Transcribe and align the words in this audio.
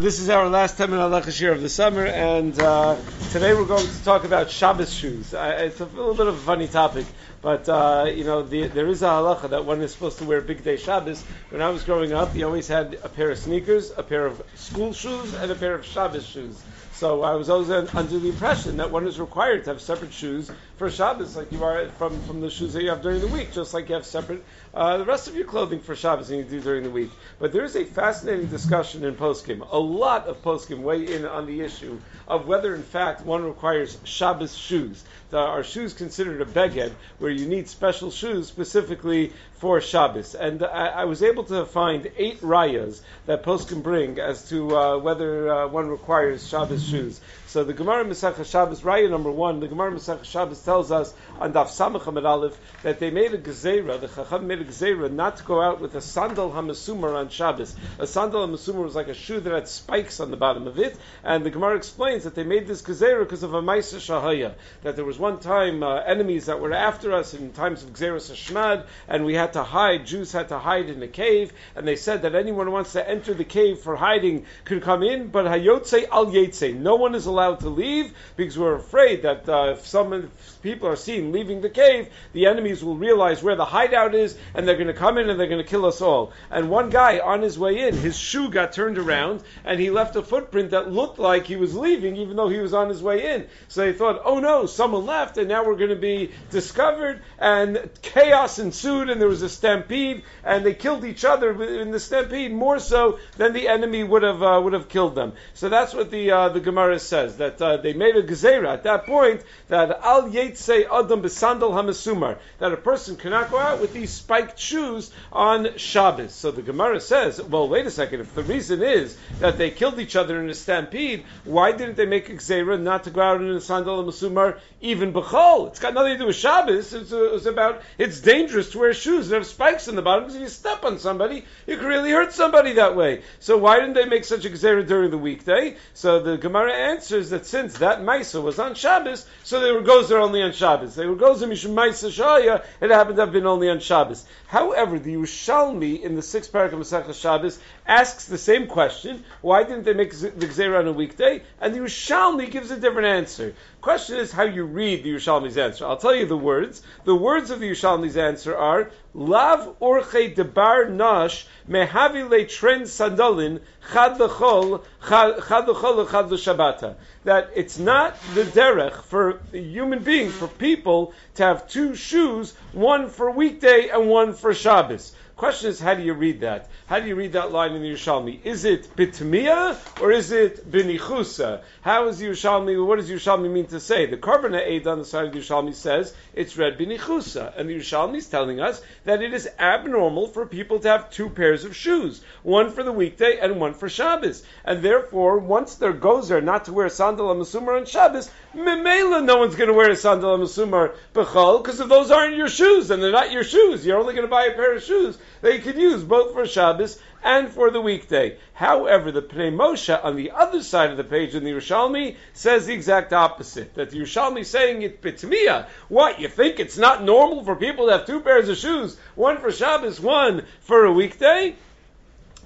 this 0.00 0.18
is 0.18 0.30
our 0.30 0.48
last 0.48 0.78
time 0.78 0.94
in 0.94 0.98
Halacha 0.98 1.52
of 1.52 1.60
the 1.60 1.68
summer, 1.68 2.06
and 2.06 2.58
uh, 2.58 2.96
today 3.32 3.52
we're 3.52 3.66
going 3.66 3.86
to 3.86 4.02
talk 4.02 4.24
about 4.24 4.50
Shabbos 4.50 4.90
shoes. 4.90 5.34
Uh, 5.34 5.58
it's 5.58 5.78
a 5.78 5.84
little 5.84 6.14
bit 6.14 6.26
of 6.26 6.36
a 6.36 6.38
funny 6.38 6.68
topic, 6.68 7.04
but 7.42 7.68
uh, 7.68 8.06
you 8.08 8.24
know 8.24 8.42
the, 8.42 8.68
there 8.68 8.86
is 8.86 9.02
a 9.02 9.08
halacha 9.08 9.50
that 9.50 9.66
one 9.66 9.82
is 9.82 9.92
supposed 9.92 10.16
to 10.16 10.24
wear 10.24 10.40
big 10.40 10.64
day 10.64 10.78
Shabbos. 10.78 11.22
When 11.50 11.60
I 11.60 11.68
was 11.68 11.84
growing 11.84 12.14
up, 12.14 12.34
you 12.34 12.46
always 12.46 12.66
had 12.66 12.98
a 13.02 13.10
pair 13.10 13.30
of 13.30 13.38
sneakers, 13.38 13.92
a 13.94 14.02
pair 14.02 14.24
of 14.24 14.42
school 14.54 14.94
shoes, 14.94 15.34
and 15.34 15.52
a 15.52 15.54
pair 15.54 15.74
of 15.74 15.84
Shabbos 15.84 16.24
shoes. 16.26 16.58
So 16.94 17.22
I 17.22 17.34
was 17.34 17.50
always 17.50 17.70
under 17.70 18.18
the 18.18 18.28
impression 18.28 18.78
that 18.78 18.90
one 18.90 19.06
is 19.06 19.20
required 19.20 19.64
to 19.64 19.70
have 19.70 19.82
separate 19.82 20.14
shoes 20.14 20.50
for 20.76 20.90
Shabbos, 20.90 21.36
like 21.36 21.52
you 21.52 21.62
are 21.62 21.88
from, 21.90 22.20
from 22.22 22.40
the 22.40 22.50
shoes 22.50 22.72
that 22.72 22.82
you 22.82 22.88
have 22.88 23.02
during 23.02 23.20
the 23.20 23.28
week, 23.28 23.52
just 23.52 23.74
like 23.74 23.88
you 23.88 23.94
have 23.96 24.06
separate 24.06 24.44
uh, 24.72 24.98
the 24.98 25.04
rest 25.04 25.28
of 25.28 25.34
your 25.34 25.46
clothing 25.46 25.80
for 25.80 25.96
Shabbos 25.96 26.30
you 26.30 26.44
do 26.44 26.60
during 26.60 26.84
the 26.84 26.90
week. 26.90 27.10
But 27.38 27.52
there 27.52 27.64
is 27.64 27.76
a 27.76 27.84
fascinating 27.84 28.46
discussion 28.46 29.04
in 29.04 29.16
poskim. 29.16 29.66
A 29.70 29.78
lot 29.78 30.26
of 30.26 30.42
poskim 30.42 30.82
weigh 30.82 31.12
in 31.12 31.24
on 31.24 31.46
the 31.46 31.60
issue 31.60 31.98
of 32.28 32.46
whether, 32.46 32.74
in 32.74 32.82
fact, 32.82 33.24
one 33.26 33.44
requires 33.44 33.98
Shabbos 34.04 34.56
shoes. 34.56 35.02
Are 35.32 35.64
shoes 35.64 35.94
considered 35.94 36.40
a 36.40 36.44
beged, 36.44 36.92
where 37.18 37.30
you 37.30 37.46
need 37.46 37.68
special 37.68 38.10
shoes 38.10 38.48
specifically 38.48 39.32
for 39.54 39.80
Shabbos? 39.80 40.34
And 40.34 40.62
I, 40.62 40.86
I 40.86 41.04
was 41.04 41.22
able 41.22 41.44
to 41.44 41.64
find 41.64 42.10
eight 42.16 42.40
rayas 42.40 43.00
that 43.26 43.42
poskim 43.42 43.82
bring 43.82 44.18
as 44.18 44.48
to 44.50 44.76
uh, 44.76 44.98
whether 44.98 45.52
uh, 45.52 45.68
one 45.68 45.88
requires 45.88 46.48
Shabbos 46.48 46.86
shoes. 46.88 47.20
So 47.50 47.64
the 47.64 47.72
Gemara 47.72 48.04
Masech 48.04 48.48
Shabbos, 48.48 48.82
raya 48.82 49.10
number 49.10 49.32
one, 49.32 49.58
the 49.58 49.66
Gemara 49.66 49.90
Masech 49.90 50.22
Shabbos 50.22 50.62
tells 50.62 50.92
us 50.92 51.12
on 51.40 51.52
Daf 51.52 51.66
Samach 51.66 52.06
Aleph 52.06 52.56
that 52.84 53.00
they 53.00 53.10
made 53.10 53.34
a 53.34 53.38
gezerah, 53.38 54.00
the 54.00 54.06
Chacham 54.06 54.46
made 54.46 54.60
a 54.60 54.64
gezerah 54.64 55.10
not 55.10 55.38
to 55.38 55.42
go 55.42 55.60
out 55.60 55.80
with 55.80 55.96
a 55.96 56.00
sandal 56.00 56.52
hamasumar 56.52 57.16
on 57.16 57.28
Shabbos. 57.28 57.74
A 57.98 58.06
sandal 58.06 58.46
hamasumar 58.46 58.84
was 58.84 58.94
like 58.94 59.08
a 59.08 59.14
shoe 59.14 59.40
that 59.40 59.52
had 59.52 59.66
spikes 59.66 60.20
on 60.20 60.30
the 60.30 60.36
bottom 60.36 60.68
of 60.68 60.78
it, 60.78 60.96
and 61.24 61.44
the 61.44 61.50
Gemara 61.50 61.74
explains 61.74 62.22
that 62.22 62.36
they 62.36 62.44
made 62.44 62.68
this 62.68 62.82
gezerah 62.82 63.24
because 63.24 63.42
of 63.42 63.52
a 63.52 63.60
Maisa 63.60 63.96
Shahaya, 63.96 64.54
that 64.84 64.94
there 64.94 65.04
was 65.04 65.18
one 65.18 65.40
time 65.40 65.82
uh, 65.82 65.96
enemies 65.96 66.46
that 66.46 66.60
were 66.60 66.72
after 66.72 67.12
us 67.12 67.34
in 67.34 67.52
times 67.52 67.82
of 67.82 67.92
Gezeras 67.92 68.30
Hashmad, 68.30 68.86
and 69.08 69.24
we 69.24 69.34
had 69.34 69.54
to 69.54 69.64
hide, 69.64 70.06
Jews 70.06 70.30
had 70.30 70.50
to 70.50 70.58
hide 70.60 70.88
in 70.88 71.02
a 71.02 71.08
cave, 71.08 71.52
and 71.74 71.84
they 71.84 71.96
said 71.96 72.22
that 72.22 72.36
anyone 72.36 72.68
who 72.68 72.72
wants 72.72 72.92
to 72.92 73.10
enter 73.10 73.34
the 73.34 73.42
cave 73.42 73.80
for 73.80 73.96
hiding 73.96 74.46
could 74.64 74.82
come 74.82 75.02
in, 75.02 75.26
but 75.26 75.46
Hayotze 75.46 76.08
al 76.12 76.26
Yetze, 76.26 76.78
no 76.78 76.94
one 76.94 77.16
is 77.16 77.26
allowed 77.26 77.39
allowed 77.40 77.60
to 77.60 77.70
leave 77.70 78.12
because 78.36 78.58
we're 78.58 78.74
afraid 78.74 79.22
that 79.22 79.48
uh, 79.48 79.72
if 79.72 79.86
some 79.86 80.30
people 80.62 80.88
are 80.88 80.96
seen 80.96 81.32
leaving 81.32 81.62
the 81.62 81.70
cave, 81.70 82.08
the 82.34 82.46
enemies 82.46 82.84
will 82.84 82.96
realize 82.96 83.42
where 83.42 83.56
the 83.56 83.64
hideout 83.64 84.14
is 84.14 84.36
and 84.54 84.68
they're 84.68 84.76
going 84.76 84.88
to 84.88 84.94
come 84.94 85.16
in 85.16 85.30
and 85.30 85.40
they're 85.40 85.48
going 85.48 85.62
to 85.62 85.68
kill 85.68 85.86
us 85.86 86.02
all. 86.02 86.32
And 86.50 86.68
one 86.68 86.90
guy 86.90 87.18
on 87.18 87.40
his 87.40 87.58
way 87.58 87.88
in, 87.88 87.96
his 87.96 88.18
shoe 88.18 88.50
got 88.50 88.72
turned 88.72 88.98
around 88.98 89.42
and 89.64 89.80
he 89.80 89.90
left 89.90 90.16
a 90.16 90.22
footprint 90.22 90.72
that 90.72 90.92
looked 90.92 91.18
like 91.18 91.46
he 91.46 91.56
was 91.56 91.74
leaving 91.74 92.16
even 92.16 92.36
though 92.36 92.48
he 92.48 92.58
was 92.58 92.74
on 92.74 92.90
his 92.90 93.02
way 93.02 93.34
in. 93.34 93.46
So 93.68 93.80
they 93.80 93.94
thought, 93.94 94.20
oh 94.24 94.38
no, 94.38 94.66
someone 94.66 95.06
left 95.06 95.38
and 95.38 95.48
now 95.48 95.64
we're 95.64 95.76
going 95.76 95.90
to 95.90 95.96
be 95.96 96.32
discovered 96.50 97.22
and 97.38 97.88
chaos 98.02 98.58
ensued 98.58 99.08
and 99.08 99.18
there 99.18 99.28
was 99.28 99.42
a 99.42 99.48
stampede 99.48 100.24
and 100.44 100.64
they 100.64 100.74
killed 100.74 101.06
each 101.06 101.24
other 101.24 101.80
in 101.80 101.90
the 101.90 102.00
stampede 102.00 102.52
more 102.52 102.78
so 102.78 103.18
than 103.38 103.54
the 103.54 103.68
enemy 103.68 104.04
would 104.04 104.22
have 104.22 104.42
uh, 104.42 104.60
would 104.62 104.74
have 104.74 104.90
killed 104.90 105.14
them. 105.14 105.32
So 105.54 105.70
that's 105.70 105.94
what 105.94 106.10
the 106.10 106.30
uh, 106.30 106.48
the 106.50 106.60
Gemara 106.60 106.98
says 106.98 107.29
says 107.30 107.58
that 107.58 107.62
uh, 107.62 107.76
they 107.76 107.92
made 107.92 108.16
a 108.16 108.22
gezerah 108.22 108.72
at 108.72 108.82
that 108.84 109.06
point 109.06 109.42
that 109.68 109.90
al 110.02 110.28
yetze 110.28 110.86
adam 110.90 111.20
besandal 111.20 111.70
hamasumar 111.70 112.38
that 112.58 112.72
a 112.72 112.76
person 112.76 113.16
cannot 113.16 113.50
go 113.50 113.58
out 113.58 113.80
with 113.80 113.92
these 113.92 114.10
spiked 114.10 114.58
shoes 114.58 115.10
on 115.32 115.76
Shabbos. 115.76 116.34
So 116.34 116.50
the 116.50 116.62
Gemara 116.62 117.00
says, 117.00 117.40
well, 117.40 117.68
wait 117.68 117.86
a 117.86 117.90
second. 117.90 118.20
If 118.20 118.34
the 118.34 118.42
reason 118.42 118.82
is 118.82 119.16
that 119.40 119.58
they 119.58 119.70
killed 119.70 119.98
each 119.98 120.16
other 120.16 120.40
in 120.40 120.50
a 120.50 120.54
stampede, 120.54 121.24
why 121.44 121.72
didn't 121.72 121.96
they 121.96 122.06
make 122.06 122.28
a 122.28 122.34
gezerah 122.34 122.80
not 122.80 123.04
to 123.04 123.10
go 123.10 123.20
out 123.20 123.40
in 123.40 123.48
a 123.48 123.60
sandal 123.60 124.02
hamasumar 124.02 124.58
even 124.80 125.12
bechol? 125.12 125.68
It's 125.68 125.80
got 125.80 125.94
nothing 125.94 126.14
to 126.14 126.18
do 126.18 126.26
with 126.26 126.36
Shabbos. 126.36 126.92
It's, 126.92 127.12
uh, 127.12 127.34
it's 127.34 127.46
about 127.46 127.82
it's 127.98 128.20
dangerous 128.20 128.70
to 128.72 128.78
wear 128.78 128.94
shoes 128.94 129.28
that 129.28 129.36
have 129.36 129.46
spikes 129.46 129.88
in 129.88 129.96
the 129.96 130.02
bottom 130.02 130.24
because 130.24 130.36
if 130.36 130.42
you 130.42 130.48
step 130.48 130.84
on 130.84 130.98
somebody, 130.98 131.44
you 131.66 131.76
can 131.76 131.86
really 131.86 132.10
hurt 132.10 132.32
somebody 132.32 132.74
that 132.74 132.96
way. 132.96 133.22
So 133.38 133.56
why 133.58 133.80
didn't 133.80 133.94
they 133.94 134.06
make 134.06 134.24
such 134.24 134.44
a 134.44 134.50
gezerah 134.50 134.86
during 134.86 135.10
the 135.10 135.18
weekday? 135.18 135.76
So 135.94 136.20
the 136.20 136.36
Gemara 136.36 136.72
answers 136.72 137.19
answers 137.20 137.30
that 137.30 137.46
since 137.46 137.78
that 137.78 138.00
Maisa 138.00 138.42
was 138.42 138.58
on 138.58 138.74
Shabbos, 138.74 139.26
so 139.44 139.60
they 139.60 139.72
were 139.72 139.82
goes 139.82 140.08
there 140.08 140.18
only 140.18 140.42
on 140.42 140.52
Shabbos. 140.52 140.94
They 140.94 141.06
were 141.06 141.16
goes 141.16 141.42
Mishum 141.42 141.74
Maisa 141.74 142.08
Shaya, 142.08 142.64
it 142.80 142.90
happened 142.90 143.16
to 143.16 143.22
have 143.22 143.32
been 143.32 143.46
only 143.46 143.68
on 143.68 143.80
Shabbos. 143.80 144.24
However, 144.46 144.98
the 144.98 145.14
Yerushalmi 145.14 146.00
in 146.00 146.16
the 146.16 146.22
sixth 146.22 146.50
paragraph 146.50 146.80
of 146.80 146.86
Masechah 146.86 147.14
Shabbos 147.14 147.58
asks 147.86 148.24
the 148.24 148.38
same 148.38 148.66
question: 148.66 149.22
Why 149.42 149.64
didn't 149.64 149.84
they 149.84 149.92
make 149.92 150.12
the 150.12 150.30
Gzeira 150.30 150.78
on 150.78 150.88
a 150.88 150.92
weekday? 150.92 151.42
And 151.60 151.74
the 151.74 151.80
Yerushalmi 151.80 152.50
gives 152.50 152.70
a 152.70 152.80
different 152.80 153.08
answer. 153.08 153.54
Question 153.82 154.18
is 154.18 154.32
how 154.32 154.44
you 154.44 154.64
read 154.64 155.04
the 155.04 155.12
Yerushalmi's 155.12 155.58
answer. 155.58 155.86
I'll 155.86 155.96
tell 155.98 156.14
you 156.14 156.26
the 156.26 156.36
words. 156.36 156.82
The 157.04 157.14
words 157.14 157.50
of 157.50 157.60
the 157.60 157.70
Yerushalmi's 157.70 158.16
answer 158.16 158.56
are 158.56 158.90
Lav 159.12 159.74
orche 159.80 160.32
debar 160.36 160.88
nash 160.88 161.44
mehavi 161.68 162.28
le 162.28 162.44
tren 162.44 162.82
sandalin 162.82 163.60
chad 163.92 164.20
l'chol 164.20 164.82
chad 165.02 165.66
l'chol 165.66 166.08
chad 166.08 166.30
l'shabata. 166.30 166.94
That 167.24 167.50
it's 167.56 167.76
not 167.76 168.16
the 168.34 168.44
derech 168.44 169.02
for 169.02 169.40
human 169.50 170.04
beings, 170.04 170.34
for 170.34 170.46
people, 170.46 171.12
to 171.34 171.42
have 171.42 171.68
two 171.68 171.96
shoes, 171.96 172.54
one 172.72 173.08
for 173.08 173.32
weekday 173.32 173.88
and 173.88 174.08
one 174.08 174.32
for 174.32 174.54
Shabbos. 174.54 175.12
Question 175.40 175.70
is, 175.70 175.80
how 175.80 175.94
do 175.94 176.02
you 176.02 176.12
read 176.12 176.40
that? 176.40 176.68
How 176.86 177.00
do 177.00 177.08
you 177.08 177.14
read 177.14 177.32
that 177.32 177.50
line 177.50 177.72
in 177.72 177.80
the 177.80 177.90
Yerushalmi? 177.90 178.44
Is 178.44 178.66
it 178.66 178.94
bitmiya 178.94 180.02
or 180.02 180.12
is 180.12 180.32
it 180.32 180.70
binichusa? 180.70 181.62
How 181.80 182.08
is 182.08 182.18
the 182.18 182.26
Yerushalmi? 182.26 182.86
What 182.86 182.96
does 182.96 183.08
Yerushalmi 183.08 183.50
mean 183.50 183.64
to 183.68 183.80
say? 183.80 184.04
The 184.04 184.18
Korban 184.18 184.50
HaEdah 184.50 184.86
on 184.88 184.98
the 184.98 185.04
side 185.06 185.24
of 185.24 185.32
the 185.32 185.38
Yerushalmi 185.38 185.72
says 185.74 186.14
it's 186.34 186.58
read 186.58 186.76
binichusa, 186.76 187.54
and 187.56 187.70
the 187.70 187.78
Yerushalmi 187.78 188.16
is 188.16 188.26
telling 188.26 188.60
us 188.60 188.82
that 189.06 189.22
it 189.22 189.32
is 189.32 189.48
abnormal 189.58 190.26
for 190.26 190.44
people 190.44 190.78
to 190.80 190.88
have 190.88 191.10
two 191.10 191.30
pairs 191.30 191.64
of 191.64 191.74
shoes, 191.74 192.22
one 192.42 192.70
for 192.70 192.82
the 192.82 192.92
weekday 192.92 193.38
and 193.38 193.58
one 193.58 193.72
for 193.72 193.88
Shabbos, 193.88 194.42
and 194.66 194.82
therefore 194.82 195.38
once 195.38 195.76
there 195.76 195.94
goes 195.94 196.28
there 196.28 196.42
not 196.42 196.66
to 196.66 196.74
wear 196.74 196.84
a 196.84 196.90
sandal 196.90 197.30
and 197.30 197.40
masumar 197.40 197.78
on 197.78 197.86
Shabbos, 197.86 198.30
memela 198.54 199.24
no 199.24 199.38
one's 199.38 199.56
going 199.56 199.68
to 199.68 199.74
wear 199.74 199.88
a 199.88 199.96
sandal 199.96 200.34
and 200.34 200.44
masumar 200.44 200.92
because 201.14 201.80
if 201.80 201.88
those 201.88 202.10
aren't 202.10 202.36
your 202.36 202.50
shoes 202.50 202.90
and 202.90 203.02
they're 203.02 203.10
not 203.10 203.32
your 203.32 203.44
shoes, 203.44 203.86
you're 203.86 203.98
only 203.98 204.12
going 204.12 204.26
to 204.26 204.30
buy 204.30 204.44
a 204.44 204.54
pair 204.54 204.74
of 204.74 204.82
shoes 204.82 205.16
they 205.42 205.58
could 205.58 205.76
use 205.76 206.02
both 206.02 206.32
for 206.32 206.46
Shabbos 206.46 206.98
and 207.22 207.48
for 207.48 207.70
the 207.70 207.80
weekday. 207.80 208.36
However, 208.54 209.12
the 209.12 209.22
Pnei 209.22 209.54
Moshe 209.54 210.04
on 210.04 210.16
the 210.16 210.30
other 210.30 210.62
side 210.62 210.90
of 210.90 210.96
the 210.96 211.04
page 211.04 211.34
in 211.34 211.44
the 211.44 211.50
Yerushalmi 211.50 212.16
says 212.32 212.66
the 212.66 212.74
exact 212.74 213.12
opposite. 213.12 213.74
That 213.74 213.90
the 213.90 213.98
Yerushalmi 213.98 214.40
is 214.40 214.50
saying 214.50 214.82
it 214.82 215.02
pitmiya. 215.02 215.66
What, 215.88 216.20
you 216.20 216.28
think 216.28 216.60
it's 216.60 216.78
not 216.78 217.04
normal 217.04 217.44
for 217.44 217.56
people 217.56 217.86
to 217.86 217.92
have 217.92 218.06
two 218.06 218.20
pairs 218.20 218.48
of 218.48 218.56
shoes, 218.56 218.96
one 219.14 219.38
for 219.38 219.52
Shabbos, 219.52 220.00
one 220.00 220.44
for 220.60 220.84
a 220.84 220.92
weekday? 220.92 221.56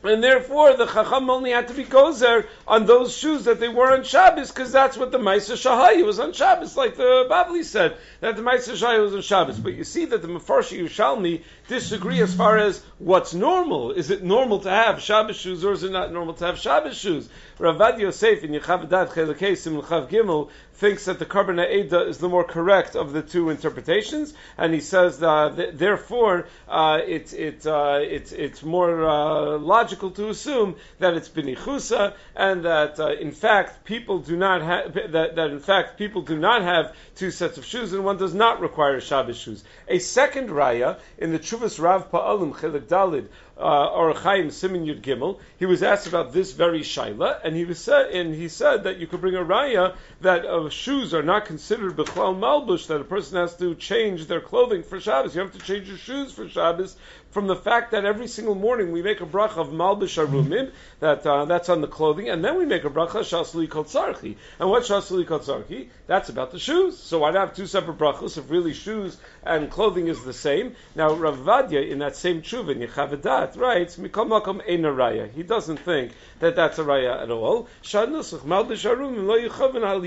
And 0.05 0.23
therefore 0.23 0.77
the 0.77 0.87
Chacham 0.87 1.31
only 1.31 1.51
had 1.51 1.69
to 1.69 1.75
be 1.75 1.85
gozer 1.85 2.47
on 2.69 2.87
those 2.87 3.17
shoes 3.17 3.45
that 3.45 3.61
they 3.61 3.69
wore 3.69 3.93
on 3.93 4.05
Shabbos, 4.05 4.51
because 4.51 4.71
that's 4.71 4.97
what 4.97 5.11
the 5.11 5.19
Maisa 5.19 5.57
Shahai 5.57 6.05
was 6.05 6.21
on 6.21 6.33
Shabbos, 6.33 6.77
like 6.77 6.97
the 6.97 7.27
Bavli 7.31 7.65
said, 7.65 7.97
that 8.21 8.37
the 8.37 8.43
Maisa 8.43 8.77
Shahai 8.77 8.99
was 8.99 9.15
on 9.15 9.23
Shabbos. 9.23 9.59
But 9.59 9.75
you 9.75 9.85
see 9.85 10.05
that 10.07 10.23
the 10.23 10.29
Mefarshi 10.29 10.81
Yushalmi 10.83 11.43
disagree 11.69 12.21
as 12.21 12.35
far 12.35 12.59
as 12.59 12.83
what's 12.99 13.35
normal. 13.35 13.93
Is 13.93 14.11
it 14.11 14.23
normal 14.23 14.61
to 14.61 14.71
have 14.71 15.01
Shabbos 15.01 15.37
shoes, 15.37 15.65
or 15.65 15.73
is 15.73 15.83
it 15.83 15.93
not 15.93 16.13
normal 16.13 16.35
to 16.35 16.47
have 16.47 16.59
Shabbos 16.59 16.97
shoes? 16.97 17.29
Ravad 17.59 17.99
Yosef 17.99 18.45
in 18.45 18.51
Yechav 18.53 18.89
Chelakei 18.89 19.57
Sim 19.57 19.81
Gimel 19.81 20.51
thinks 20.75 21.05
that 21.05 21.19
the 21.19 21.27
Korban 21.27 21.57
HaEdah 21.57 22.09
is 22.09 22.19
the 22.19 22.29
more 22.29 22.45
correct 22.45 22.97
of 22.97 23.13
the 23.13 23.23
two 23.23 23.51
interpretations, 23.51 24.35
and 24.59 24.75
he 24.75 24.81
says 24.81 25.21
that 25.21 25.57
th- 25.57 25.75
therefore 25.75 26.47
uh, 26.69 27.01
it's 27.07 27.33
it, 27.33 27.67
uh, 27.67 28.01
it's 28.01 28.33
it's 28.33 28.63
more 28.63 29.07
uh, 29.07 29.59
logical 29.59 30.11
to 30.13 30.29
assume 30.29 30.77
that 30.99 31.15
it's 31.15 31.29
binichusa, 31.29 32.15
and 32.35 32.65
that 32.65 32.99
uh, 32.99 33.13
in 33.13 33.31
fact 33.31 33.85
people 33.85 34.19
do 34.19 34.37
not 34.37 34.63
have 34.63 34.95
that, 34.95 35.37
that 35.37 35.51
in 35.51 35.61
fact 35.61 35.97
people 35.97 36.23
do 36.23 36.37
not 36.39 36.63
have 36.63 36.95
two 37.15 37.31
sets 37.31 37.57
of 37.59 37.65
shoes, 37.65 37.93
and 37.93 38.05
one 38.05 38.17
does 38.17 38.35
not 38.35 38.61
require 38.61 39.01
Shabbos 39.01 39.39
shoes. 39.39 39.63
A 39.89 39.99
second 39.99 40.49
raya 40.49 40.99
in 41.19 41.33
the 41.33 41.39
Chuvas 41.39 41.81
Rav 41.81 42.11
Pa'alim 42.11 42.53
Chelik 42.53 42.87
Dalid 42.87 43.29
uh, 43.57 43.87
or 43.87 44.15
Chaim 44.15 44.51
Simin 44.51 44.85
Yud 44.85 45.01
Gimel, 45.01 45.39
he 45.59 45.67
was 45.67 45.83
asked 45.83 46.07
about 46.07 46.33
this 46.33 46.53
very 46.53 46.81
shaila, 46.81 47.39
and 47.45 47.55
he 47.55 47.65
was 47.65 47.79
said, 47.79 48.11
and 48.11 48.35
he 48.35 48.49
said 48.49 48.85
that 48.85 48.99
you 48.99 49.07
could 49.07 49.21
bring 49.21 49.37
a 49.37 49.45
raya 49.45 49.95
that 50.25 50.45
uh, 50.45 50.69
shoes 50.69 51.15
are 51.15 51.23
not 51.23 51.47
considered 51.47 51.97
b'chlal 51.97 52.39
malbush, 52.39 52.89
that 52.89 53.01
a 53.01 53.05
person 53.05 53.39
has 53.39 53.57
to 53.57 53.75
change 53.75 54.27
their 54.27 54.41
clothing 54.41 54.83
for 54.83 55.01
Shabbos. 55.01 55.35
You 55.35 55.43
have 55.43 55.53
to 55.53 55.59
change 55.61 55.89
your 55.89 55.97
shoes 55.99 56.33
for 56.33 56.49
Shabbos 56.49 56.97
from 57.31 57.49
the 57.49 57.57
fact 57.57 57.91
that 57.91 58.05
every 58.05 58.29
single 58.29 58.55
morning 58.55 58.93
we 58.93 59.03
make 59.03 59.21
a 59.21 59.27
bracha 59.27 59.57
of 59.57 59.69
malbish 59.69 60.25
arumim, 60.25 60.71
that 61.01 61.27
uh, 61.27 61.45
that's 61.47 61.69
on 61.69 61.81
the 61.81 61.89
clothing, 61.89 62.29
and 62.29 62.45
then 62.45 62.57
we 62.57 62.65
make 62.65 62.85
a 62.85 62.91
bracha 62.91 63.21
shasli 63.21 63.67
kotzarchi. 63.69 64.37
And 64.61 64.71
what 64.71 64.85
shasli 64.85 65.25
kotzarchi? 65.25 65.89
That's 66.07 66.29
about 66.29 66.53
the 66.53 66.61
shoes. 66.61 66.97
So 66.97 67.19
why 67.21 67.33
not 67.33 67.49
have 67.49 67.57
two 67.57 67.67
separate 67.67 67.99
brachos 67.99 68.39
if 68.39 68.51
really 68.51 68.73
shoes 68.73 69.17
and 69.43 69.69
clothing 69.69 70.07
is 70.07 70.23
the 70.25 70.33
same? 70.33 70.77
Now 70.95 71.13
Rav 71.13 71.39
Vadia 71.39 71.91
in 71.91 71.99
that 71.99 72.15
same 72.17 72.43
tshuva 72.43 72.75
Shat 72.75 73.57
writes, 73.57 73.97
Mikol 73.97 74.29
Makom 74.29 74.65
Raya. 74.65 75.31
He 75.31 75.43
doesn't 75.43 75.79
think 75.79 76.13
that 76.39 76.55
that's 76.55 76.79
a 76.79 76.85
Raya 76.85 77.23
at 77.23 77.31
all. 77.31 77.69
Shad 77.83 78.11
Nusach, 78.11 78.41
Malbish 78.41 78.89
Arumim 78.89 79.27
Lo 79.27 79.37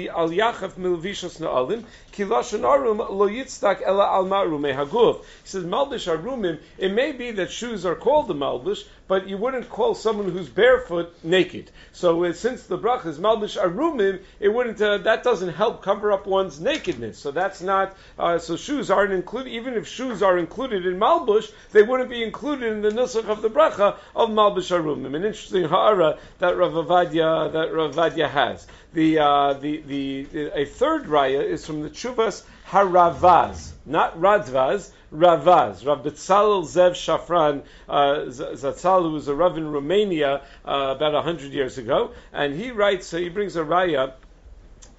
Al 0.09 0.30
Na'alim, 0.30 1.83
Ki 2.12 2.24
Lashon 2.24 2.63
Arum 2.63 2.98
Lo 2.98 3.27
Ela 3.27 4.06
Al. 4.06 5.13
He 5.13 5.21
says, 5.44 5.63
Malbish 5.63 6.07
Arumim, 6.07 6.59
it 6.77 6.92
may 6.92 7.12
be 7.12 7.31
that 7.31 7.51
shoes 7.51 7.86
are 7.86 7.95
called 7.95 8.27
the 8.27 8.36
Malbish, 8.36 8.83
but 9.07 9.27
you 9.27 9.38
wouldn't 9.38 9.69
call 9.69 9.95
someone 9.95 10.30
who's 10.30 10.50
barefoot 10.50 11.15
naked. 11.24 11.71
So 11.94 12.24
uh, 12.24 12.33
since 12.33 12.63
the 12.63 12.77
brach 12.77 13.06
is 13.06 13.19
malbish 13.19 13.57
arumim, 13.57 14.21
it 14.39 14.50
wouldn't. 14.50 14.81
Uh, 14.81 15.00
that 15.00 15.24
doesn't 15.24 15.54
help 15.54 15.81
cover 15.81 16.12
up 16.12 16.27
one's 16.27 16.59
nakedness. 16.59 17.18
So 17.18 17.31
that's 17.31 17.62
not. 17.62 17.95
Uh, 18.19 18.38
so 18.39 18.56
shoes 18.56 18.92
aren't 18.92 19.13
included. 19.13 19.51
Even 19.51 19.75
if 19.75 19.88
shoes 19.88 20.21
are 20.21 20.38
included 20.38 20.86
in 20.86 21.00
malbush, 21.00 21.51
they 21.71 21.83
wouldn't 21.83 22.09
be 22.09 22.24
included 22.24 22.71
in 22.71 22.81
the 22.81 22.89
nusach 22.89 23.30
of 23.30 23.42
the 23.42 23.50
bracha 23.50 23.95
of 24.15 24.30
malbish 24.30 24.71
arumim. 24.71 25.15
An 25.15 25.24
interesting 25.24 25.63
ha'ara 25.63 26.18
that 26.39 26.57
Rav 26.57 26.74
Avadia, 26.74 27.51
that 27.53 27.74
Rav 27.74 27.95
Avadia 27.95 28.30
has. 28.30 28.68
The, 28.94 29.19
uh, 29.19 29.53
the, 29.53 29.81
the, 29.81 30.51
a 30.53 30.65
third 30.65 31.06
raya 31.06 31.44
is 31.44 31.65
from 31.65 31.83
the 31.83 31.89
Chuvas 31.89 32.44
Haravaz, 32.69 33.71
not 33.88 34.19
Radvaz, 34.19 34.92
Ravaz. 35.13 35.86
Rav 35.86 36.04
Betzalel 36.04 36.63
Zev 36.63 36.92
Shafran 36.92 37.63
uh, 37.88 38.25
Zatzal, 38.28 39.04
who 39.04 39.12
was 39.12 39.28
a 39.28 39.36
Rav 39.36 39.57
in 39.57 39.72
Romania 39.72 40.42
uh, 40.66 40.94
about 40.95 41.16
a 41.16 41.22
hundred 41.22 41.54
years 41.54 41.78
ago, 41.78 42.12
and 42.34 42.54
he 42.54 42.72
writes, 42.72 43.07
so 43.07 43.18
he 43.18 43.30
brings 43.30 43.56
a 43.56 43.63
raya 43.63 44.13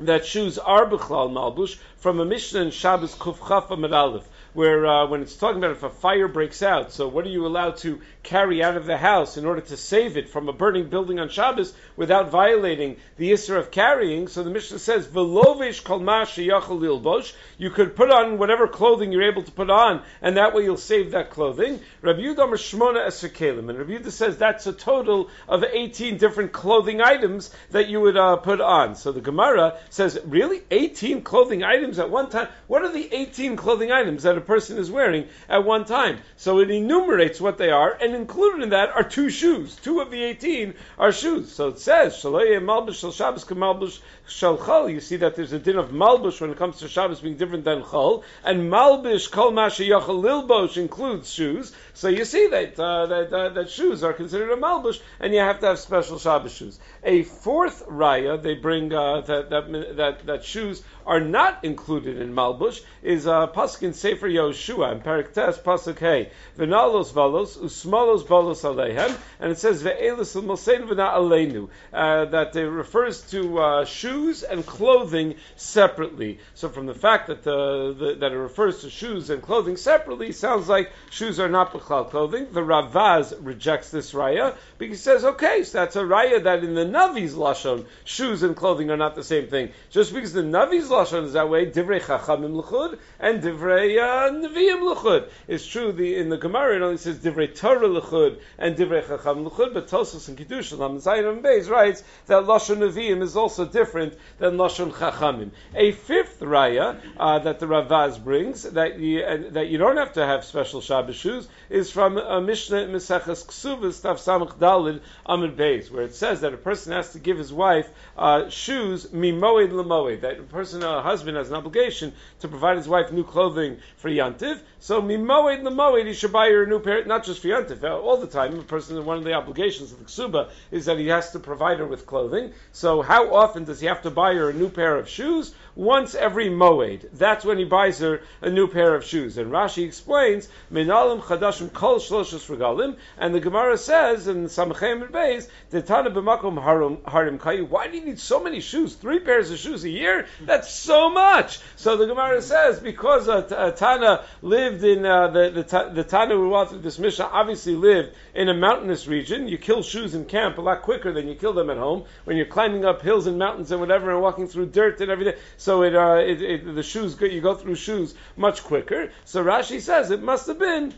that 0.00 0.24
shoes 0.24 0.58
are 0.58 0.86
Bechlal 0.86 1.30
Malbush 1.30 1.78
from 1.98 2.20
a 2.20 2.24
Mishnah 2.24 2.60
in 2.60 2.70
Shabbos 2.70 3.14
Kufchaf 3.16 3.70
Amid 3.72 4.22
where 4.54 4.86
uh, 4.86 5.06
when 5.06 5.22
it's 5.22 5.36
talking 5.36 5.58
about 5.58 5.72
if 5.72 5.82
a 5.82 5.90
fire 5.90 6.26
breaks 6.26 6.62
out, 6.62 6.92
so 6.92 7.06
what 7.06 7.24
are 7.24 7.28
you 7.28 7.46
allowed 7.46 7.76
to 7.76 8.00
carry 8.22 8.62
out 8.62 8.76
of 8.76 8.86
the 8.86 8.96
house 8.96 9.36
in 9.36 9.44
order 9.44 9.60
to 9.60 9.76
save 9.76 10.16
it 10.16 10.28
from 10.28 10.48
a 10.48 10.52
burning 10.52 10.88
building 10.88 11.18
on 11.18 11.28
Shabbos 11.28 11.72
without 11.96 12.30
violating 12.30 12.96
the 13.16 13.32
Isra 13.32 13.58
of 13.58 13.70
carrying? 13.70 14.28
So 14.28 14.42
the 14.42 14.50
Mishnah 14.50 14.78
says, 14.78 15.06
"Velovish 15.06 15.82
ilbosh." 15.82 17.32
You 17.56 17.70
could 17.70 17.94
put 17.94 18.10
on 18.10 18.38
whatever 18.38 18.68
clothing 18.68 19.12
you're 19.12 19.30
able 19.30 19.42
to 19.42 19.52
put 19.52 19.70
on, 19.70 20.02
and 20.22 20.36
that 20.36 20.54
way 20.54 20.64
you'll 20.64 20.76
save 20.76 21.12
that 21.12 21.30
clothing. 21.30 21.80
Rabbi 22.02 22.20
Yudah 22.20 22.52
Shmona 22.52 23.06
Eserkelim, 23.06 23.68
and 23.70 23.78
Rabbi 23.78 23.92
Yudah 23.92 24.10
says 24.10 24.38
that's 24.38 24.66
a 24.66 24.72
total 24.72 25.30
of 25.48 25.64
18 25.64 26.16
different 26.18 26.52
clothing 26.52 27.00
items 27.00 27.50
that 27.70 27.88
you 27.88 28.00
would 28.00 28.16
uh, 28.16 28.36
put 28.36 28.60
on. 28.60 28.94
So 28.94 29.12
the 29.12 29.20
Gemara 29.20 29.78
says, 29.90 30.18
really, 30.24 30.62
18 30.70 31.22
clothing 31.22 31.62
items 31.62 31.87
at 31.96 32.10
one 32.10 32.28
time? 32.28 32.48
What 32.66 32.82
are 32.82 32.92
the 32.92 33.08
18 33.14 33.56
clothing 33.56 33.92
items 33.92 34.24
that 34.24 34.36
a 34.36 34.40
person 34.40 34.78
is 34.78 34.90
wearing 34.90 35.28
at 35.48 35.64
one 35.64 35.84
time. 35.84 36.18
So 36.36 36.60
it 36.60 36.70
enumerates 36.70 37.40
what 37.40 37.58
they 37.58 37.70
are, 37.70 37.92
and 38.00 38.14
included 38.14 38.62
in 38.62 38.70
that 38.70 38.90
are 38.90 39.04
two 39.04 39.30
shoes. 39.30 39.76
Two 39.76 40.00
of 40.00 40.10
the 40.10 40.22
18 40.22 40.74
are 40.98 41.12
shoes. 41.12 41.52
So 41.52 41.68
it 41.68 41.78
says, 41.78 42.22
Malbush 42.22 43.14
Shabbos 43.14 43.44
Chol. 43.44 44.92
You 44.92 45.00
see 45.00 45.16
that 45.16 45.36
there's 45.36 45.52
a 45.52 45.58
din 45.58 45.76
of 45.76 45.90
Malbush 45.90 46.40
when 46.40 46.50
it 46.50 46.58
comes 46.58 46.78
to 46.78 46.88
Shabbos 46.88 47.20
being 47.20 47.36
different 47.36 47.64
than 47.64 47.82
Chol, 47.82 48.22
and 48.44 48.70
Malbush 48.70 49.30
Kol 49.30 49.52
Masha 49.52 49.82
Yachal 49.82 50.20
Lilbosh 50.20 50.76
includes 50.76 51.32
shoes. 51.32 51.72
So 51.94 52.08
you 52.08 52.24
see 52.24 52.48
that, 52.48 52.78
uh, 52.78 53.06
that, 53.06 53.32
uh, 53.32 53.48
that 53.50 53.70
shoes 53.70 54.04
are 54.04 54.12
considered 54.12 54.50
a 54.50 54.56
Malbush, 54.56 55.00
and 55.20 55.32
you 55.32 55.40
have 55.40 55.60
to 55.60 55.66
have 55.66 55.78
special 55.78 56.18
Shabbos 56.18 56.52
shoes. 56.52 56.78
A 57.02 57.22
fourth 57.22 57.86
raya 57.86 58.40
they 58.40 58.54
bring 58.54 58.92
uh, 58.92 59.22
that, 59.22 59.50
that, 59.50 59.96
that, 59.96 60.26
that 60.26 60.44
shoes 60.44 60.82
are 61.08 61.20
not 61.20 61.64
included 61.64 62.20
in 62.20 62.34
Malbush 62.34 62.82
is 63.02 63.26
uh, 63.26 63.46
Paskin 63.46 63.94
Sefer 63.94 64.28
Yoshua 64.28 64.92
and 64.92 65.34
Tes 65.34 65.58
Pasuk 65.58 65.98
Hey 65.98 66.30
V'nalos 66.58 67.12
Valos 67.12 67.56
Usmalos 67.56 68.24
Balos 68.24 68.62
Alehem 68.62 69.16
and 69.40 69.50
it 69.50 69.58
says 69.58 69.82
Ve'elis 69.82 70.40
Mosein 70.42 70.86
V'na 70.86 71.14
Aleinu 71.14 71.70
uh, 71.94 72.26
that 72.26 72.54
it 72.54 72.68
refers 72.68 73.22
to 73.30 73.58
uh, 73.58 73.84
shoes 73.86 74.42
and 74.42 74.66
clothing 74.66 75.36
separately. 75.56 76.40
So 76.54 76.68
from 76.68 76.84
the 76.84 76.94
fact 76.94 77.28
that 77.28 77.42
the, 77.42 77.94
the, 77.98 78.14
that 78.16 78.32
it 78.32 78.36
refers 78.36 78.82
to 78.82 78.90
shoes 78.90 79.30
and 79.30 79.40
clothing 79.40 79.78
separately 79.78 80.32
sounds 80.32 80.68
like 80.68 80.92
shoes 81.08 81.40
are 81.40 81.48
not 81.48 81.72
B'chlal 81.72 82.10
clothing. 82.10 82.48
The 82.52 82.60
Ravaz 82.60 83.34
rejects 83.40 83.90
this 83.90 84.12
raya 84.12 84.54
because 84.76 84.98
he 84.98 85.02
says 85.02 85.24
okay 85.24 85.64
so 85.64 85.78
that's 85.78 85.96
a 85.96 86.02
raya 86.02 86.44
that 86.44 86.62
in 86.62 86.74
the 86.74 86.84
Navi's 86.84 87.34
lashon 87.34 87.86
shoes 88.04 88.42
and 88.42 88.54
clothing 88.54 88.90
are 88.90 88.98
not 88.98 89.14
the 89.14 89.24
same 89.24 89.46
thing. 89.46 89.70
Just 89.88 90.12
because 90.12 90.34
the 90.34 90.42
Navi's 90.42 90.97
lashon 90.98 91.24
is 91.24 91.32
that 91.34 91.48
way, 91.48 91.70
divrei 91.70 92.00
chachamim 92.00 92.98
and 93.20 93.42
divrei 93.42 93.98
uh, 93.98 94.30
neviim 94.30 94.82
l'chud. 94.82 95.28
It's 95.46 95.66
true. 95.66 95.92
The 95.92 96.16
in 96.16 96.28
the 96.28 96.36
Gemara 96.36 96.76
it 96.76 96.82
only 96.82 96.96
says 96.96 97.18
divrei 97.18 97.54
Torah 97.54 97.86
l'chud 97.86 98.38
and 98.58 98.76
divrei 98.76 99.04
chachamim 99.04 99.46
l'chud, 99.46 99.74
but 99.74 99.88
Tosos 99.88 100.28
and 100.28 100.36
Kiddush 100.36 100.72
and 100.72 100.80
Zayin 100.80 101.42
Beis 101.42 101.70
writes 101.70 102.02
that 102.26 102.44
lashon 102.44 102.78
neviim 102.78 103.22
is 103.22 103.36
also 103.36 103.64
different 103.64 104.14
than 104.38 104.56
lashon 104.56 104.92
chachamim. 104.92 105.50
A 105.74 105.92
fifth 105.92 106.40
raya 106.40 107.00
uh, 107.18 107.38
that 107.38 107.60
the 107.60 107.66
Ravaz 107.66 108.22
brings 108.22 108.62
that 108.62 108.98
you 108.98 109.22
uh, 109.22 109.50
that 109.50 109.68
you 109.68 109.78
don't 109.78 109.96
have 109.96 110.14
to 110.14 110.26
have 110.26 110.44
special 110.44 110.80
Shabbos 110.80 111.16
shoes 111.16 111.48
is 111.70 111.90
from 111.90 112.16
a 112.16 112.40
Mishnah 112.40 112.86
Meseches 112.88 113.46
Ksuvas 113.46 114.02
Tav 114.02 114.16
Samach 114.16 114.58
Dalid 114.58 115.00
Amid 115.26 115.56
Beis, 115.56 115.90
where 115.90 116.02
it 116.02 116.14
says 116.14 116.40
that 116.40 116.54
a 116.54 116.56
person 116.56 116.92
has 116.92 117.12
to 117.12 117.18
give 117.18 117.38
his 117.38 117.52
wife 117.52 117.88
uh, 118.16 118.48
shoes 118.48 119.06
mimoed 119.06 119.70
lemoed. 119.70 120.22
That 120.22 120.38
a 120.38 120.42
person 120.42 120.82
a 120.96 121.02
husband 121.02 121.36
has 121.36 121.50
an 121.50 121.56
obligation 121.56 122.12
to 122.40 122.48
provide 122.48 122.76
his 122.76 122.88
wife 122.88 123.12
new 123.12 123.24
clothing 123.24 123.78
for 123.96 124.08
Yantiv. 124.08 124.58
So 124.80 125.02
mimoed 125.02 125.62
lemoed, 125.62 126.06
he 126.06 126.14
should 126.14 126.32
buy 126.32 126.48
her 126.48 126.62
a 126.62 126.66
new 126.66 126.80
pair, 126.80 127.04
not 127.04 127.24
just 127.24 127.42
for 127.42 127.48
Yantiv, 127.48 127.82
uh, 127.82 127.98
all 127.98 128.16
the 128.16 128.26
time. 128.26 128.58
A 128.58 128.62
person, 128.62 129.04
one 129.04 129.18
of 129.18 129.24
the 129.24 129.34
obligations 129.34 129.92
of 129.92 129.98
the 129.98 130.04
Ksuba 130.04 130.48
is 130.70 130.86
that 130.86 130.98
he 130.98 131.08
has 131.08 131.32
to 131.32 131.38
provide 131.38 131.78
her 131.78 131.86
with 131.86 132.06
clothing. 132.06 132.52
So 132.72 133.02
how 133.02 133.34
often 133.34 133.64
does 133.64 133.80
he 133.80 133.86
have 133.86 134.02
to 134.02 134.10
buy 134.10 134.34
her 134.34 134.50
a 134.50 134.52
new 134.52 134.68
pair 134.68 134.96
of 134.96 135.08
shoes? 135.08 135.54
Once 135.74 136.14
every 136.16 136.46
moed. 136.46 137.08
That's 137.12 137.44
when 137.44 137.58
he 137.58 137.64
buys 137.64 138.00
her 138.00 138.22
a 138.40 138.50
new 138.50 138.66
pair 138.66 138.94
of 138.94 139.04
shoes. 139.04 139.38
And 139.38 139.52
Rashi 139.52 139.84
explains, 139.84 140.48
Minalim 140.72 141.20
chadashim 141.20 141.72
kol 141.72 142.00
shloshus 142.00 142.48
regalim, 142.48 142.96
and 143.16 143.34
the 143.34 143.40
Gemara 143.40 143.78
says 143.78 144.26
in 144.26 144.46
Samachem 144.46 145.02
and 145.02 145.12
Beis, 145.12 145.48
Tana 145.70 146.10
b'makom 146.10 146.60
harim 147.06 147.38
kayu. 147.38 147.68
Why 147.68 147.86
do 147.88 147.96
you 147.96 148.04
need 148.04 148.18
so 148.18 148.42
many 148.42 148.60
shoes? 148.60 148.94
Three 148.94 149.20
pairs 149.20 149.50
of 149.50 149.58
shoes 149.58 149.84
a 149.84 149.88
year? 149.88 150.26
That's 150.40 150.72
so 150.78 151.10
much. 151.10 151.58
So 151.76 151.96
the 151.96 152.06
Gemara 152.06 152.40
says 152.40 152.80
because 152.80 153.28
uh, 153.28 153.72
Tana 153.76 154.24
lived 154.42 154.84
in 154.84 155.04
uh, 155.04 155.28
the, 155.28 155.50
the 155.50 155.90
the 155.92 156.04
Tana 156.04 156.34
who 156.34 156.50
authored 156.50 156.82
this 156.82 156.98
Mishnah 156.98 157.26
obviously 157.26 157.74
lived 157.74 158.14
in 158.34 158.48
a 158.48 158.54
mountainous 158.54 159.06
region. 159.06 159.48
You 159.48 159.58
kill 159.58 159.82
shoes 159.82 160.14
in 160.14 160.24
camp 160.24 160.58
a 160.58 160.60
lot 160.60 160.82
quicker 160.82 161.12
than 161.12 161.28
you 161.28 161.34
kill 161.34 161.52
them 161.52 161.70
at 161.70 161.76
home 161.76 162.04
when 162.24 162.36
you're 162.36 162.46
climbing 162.46 162.84
up 162.84 163.02
hills 163.02 163.26
and 163.26 163.38
mountains 163.38 163.70
and 163.70 163.80
whatever 163.80 164.10
and 164.10 164.22
walking 164.22 164.46
through 164.46 164.66
dirt 164.66 165.00
and 165.00 165.10
everything. 165.10 165.34
So 165.56 165.82
it, 165.82 165.94
uh, 165.94 166.16
it, 166.16 166.42
it 166.42 166.74
the 166.74 166.82
shoes 166.82 167.16
you 167.20 167.40
go 167.40 167.54
through 167.54 167.74
shoes 167.74 168.14
much 168.36 168.62
quicker. 168.64 169.10
So 169.24 169.44
Rashi 169.44 169.80
says 169.80 170.10
it 170.10 170.22
must 170.22 170.46
have 170.46 170.58
been 170.58 170.94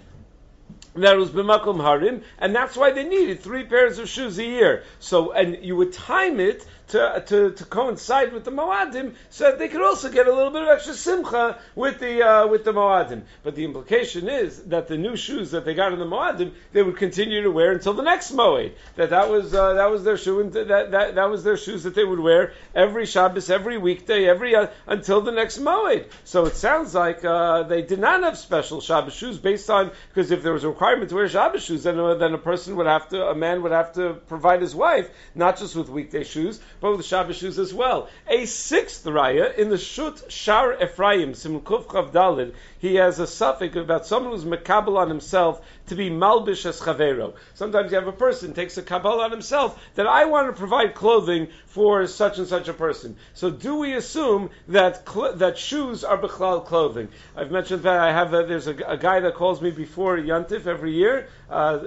that 0.95 1.17
was 1.17 1.31
b'makom 1.31 1.81
harim, 1.81 2.23
and 2.39 2.55
that's 2.55 2.77
why 2.77 2.91
they 2.91 3.05
needed 3.05 3.41
three 3.41 3.65
pairs 3.65 3.99
of 3.99 4.09
shoes 4.09 4.39
a 4.39 4.45
year. 4.45 4.83
So, 4.99 5.33
and 5.33 5.65
you 5.65 5.77
would 5.77 5.93
time 5.93 6.41
it 6.41 6.67
to, 6.91 7.23
to, 7.27 7.51
to 7.53 7.65
coincide 7.65 8.33
with 8.33 8.45
the 8.45 8.51
Moadim, 8.51 9.15
so 9.31 9.45
that 9.45 9.59
they 9.59 9.69
could 9.69 9.83
also 9.83 10.11
get 10.11 10.27
a 10.27 10.33
little 10.33 10.51
bit 10.51 10.63
of 10.63 10.69
extra 10.69 10.95
simcha 10.95 11.59
with 11.75 11.99
the 11.99 12.23
uh, 12.23 12.47
with 12.47 12.65
the 12.65 12.73
Moadim. 12.73 13.23
But 13.43 13.55
the 13.55 13.65
implication 13.65 14.29
is 14.29 14.63
that 14.65 14.89
the 14.89 14.97
new 14.97 15.17
shoes 15.17 15.53
that 15.53 15.65
they 15.65 15.75
got 15.75 15.93
in 15.93 15.99
the 15.99 16.05
Moadim, 16.05 16.53
they 16.73 16.83
would 16.83 16.97
continue 16.97 17.43
to 17.43 17.51
wear 17.51 17.73
until 17.73 17.95
the 17.95 18.03
next 18.03 18.33
Moed. 18.33 18.73
That 18.97 19.11
that 19.11 19.31
was 19.31 19.55
uh, 19.55 19.75
that 19.75 19.91
was 19.91 20.05
their 20.05 20.17
shoe, 20.17 20.41
and 20.41 20.53
that, 20.53 20.91
that 20.91 21.15
that 21.15 21.31
was 21.31 21.45
their 21.45 21.57
shoes 21.57 21.85
that 21.85 21.95
they 21.95 22.05
would 22.05 22.21
wear 22.21 22.53
every 22.75 23.07
Shabbos, 23.07 23.51
every 23.51 23.79
weekday, 23.79 24.27
every 24.27 24.55
uh, 24.55 24.69
until 24.87 25.21
the 25.21 25.33
next 25.33 25.59
Moed. 25.59 26.07
So 26.25 26.47
it 26.47 26.57
sounds 26.57 26.95
like 26.95 27.25
uh, 27.25 27.65
they 27.65 27.83
did 27.83 27.99
not 27.99 28.23
have 28.23 28.39
special 28.39 28.81
Shabbos 28.81 29.15
shoes 29.15 29.39
based 29.39 29.71
on 29.71 29.91
because 30.09 30.31
if 30.31 30.43
there 30.43 30.53
was 30.53 30.65
a 30.65 30.69
requirement 30.69 31.11
to 31.11 31.17
wear 31.17 31.29
Shabbos 31.29 31.65
shoes, 31.65 31.85
then 31.85 31.99
uh, 31.99 32.15
then 32.15 32.35
a 32.35 32.39
person 32.39 32.77
would 32.77 32.87
have 32.87 33.09
to, 33.11 33.27
a 33.27 33.35
man 33.35 33.63
would 33.63 33.73
have 33.73 33.93
to 33.95 34.15
provide 34.27 34.61
his 34.61 34.75
wife 34.75 35.11
not 35.35 35.59
just 35.59 35.77
with 35.77 35.89
weekday 35.89 36.25
shoes, 36.25 36.61
with 36.83 37.07
Shabbos 37.07 37.37
shoes 37.37 37.59
as 37.59 37.75
well. 37.75 38.09
A 38.29 38.47
sixth 38.47 39.05
raya 39.05 39.57
in 39.57 39.69
the 39.69 39.79
Shut 39.79 40.33
Shar 40.33 40.83
Ephraim 40.83 41.35
Simkuf 41.35 41.85
Chav 41.85 42.11
Dalid, 42.13 42.55
he 42.79 42.95
has 42.95 43.19
a 43.19 43.27
suffix 43.27 43.77
about 43.77 44.07
someone 44.07 44.33
who's 44.33 44.45
makabel 44.45 44.97
on 44.97 45.09
himself 45.09 45.61
to 45.91 45.97
be 45.97 46.09
malbish 46.09 46.65
as 46.67 46.81
chavero. 46.81 47.35
Sometimes 47.55 47.91
you 47.91 47.99
have 47.99 48.07
a 48.07 48.13
person 48.13 48.55
takes 48.55 48.79
a 48.79 48.83
kabbalah 48.83 49.25
on 49.25 49.31
himself 49.33 49.79
that 49.97 50.07
I 50.07 50.25
want 50.25 50.47
to 50.47 50.59
provide 50.59 50.95
clothing 50.95 51.49
for 51.67 52.07
such 52.07 52.39
and 52.39 52.47
such 52.47 52.69
a 52.69 52.73
person. 52.73 53.17
So 53.35 53.51
do 53.51 53.75
we 53.77 53.95
assume 53.95 54.51
that 54.69 55.09
cl- 55.09 55.35
that 55.35 55.59
shoes 55.59 56.05
are 56.05 56.17
bechlal 56.17 56.65
clothing? 56.65 57.09
I've 57.37 57.51
mentioned 57.51 57.83
that 57.83 57.99
I 57.99 58.13
have 58.13 58.33
a, 58.33 58.47
there's 58.47 58.69
a, 58.69 58.77
a, 58.87 58.97
guy 58.97 59.21
that 59.21 59.35
calls 59.35 59.61
me 59.61 59.71
before 59.71 60.17
Yantif 60.17 60.67
every 60.67 60.93
year, 60.93 61.29
uh, 61.51 61.81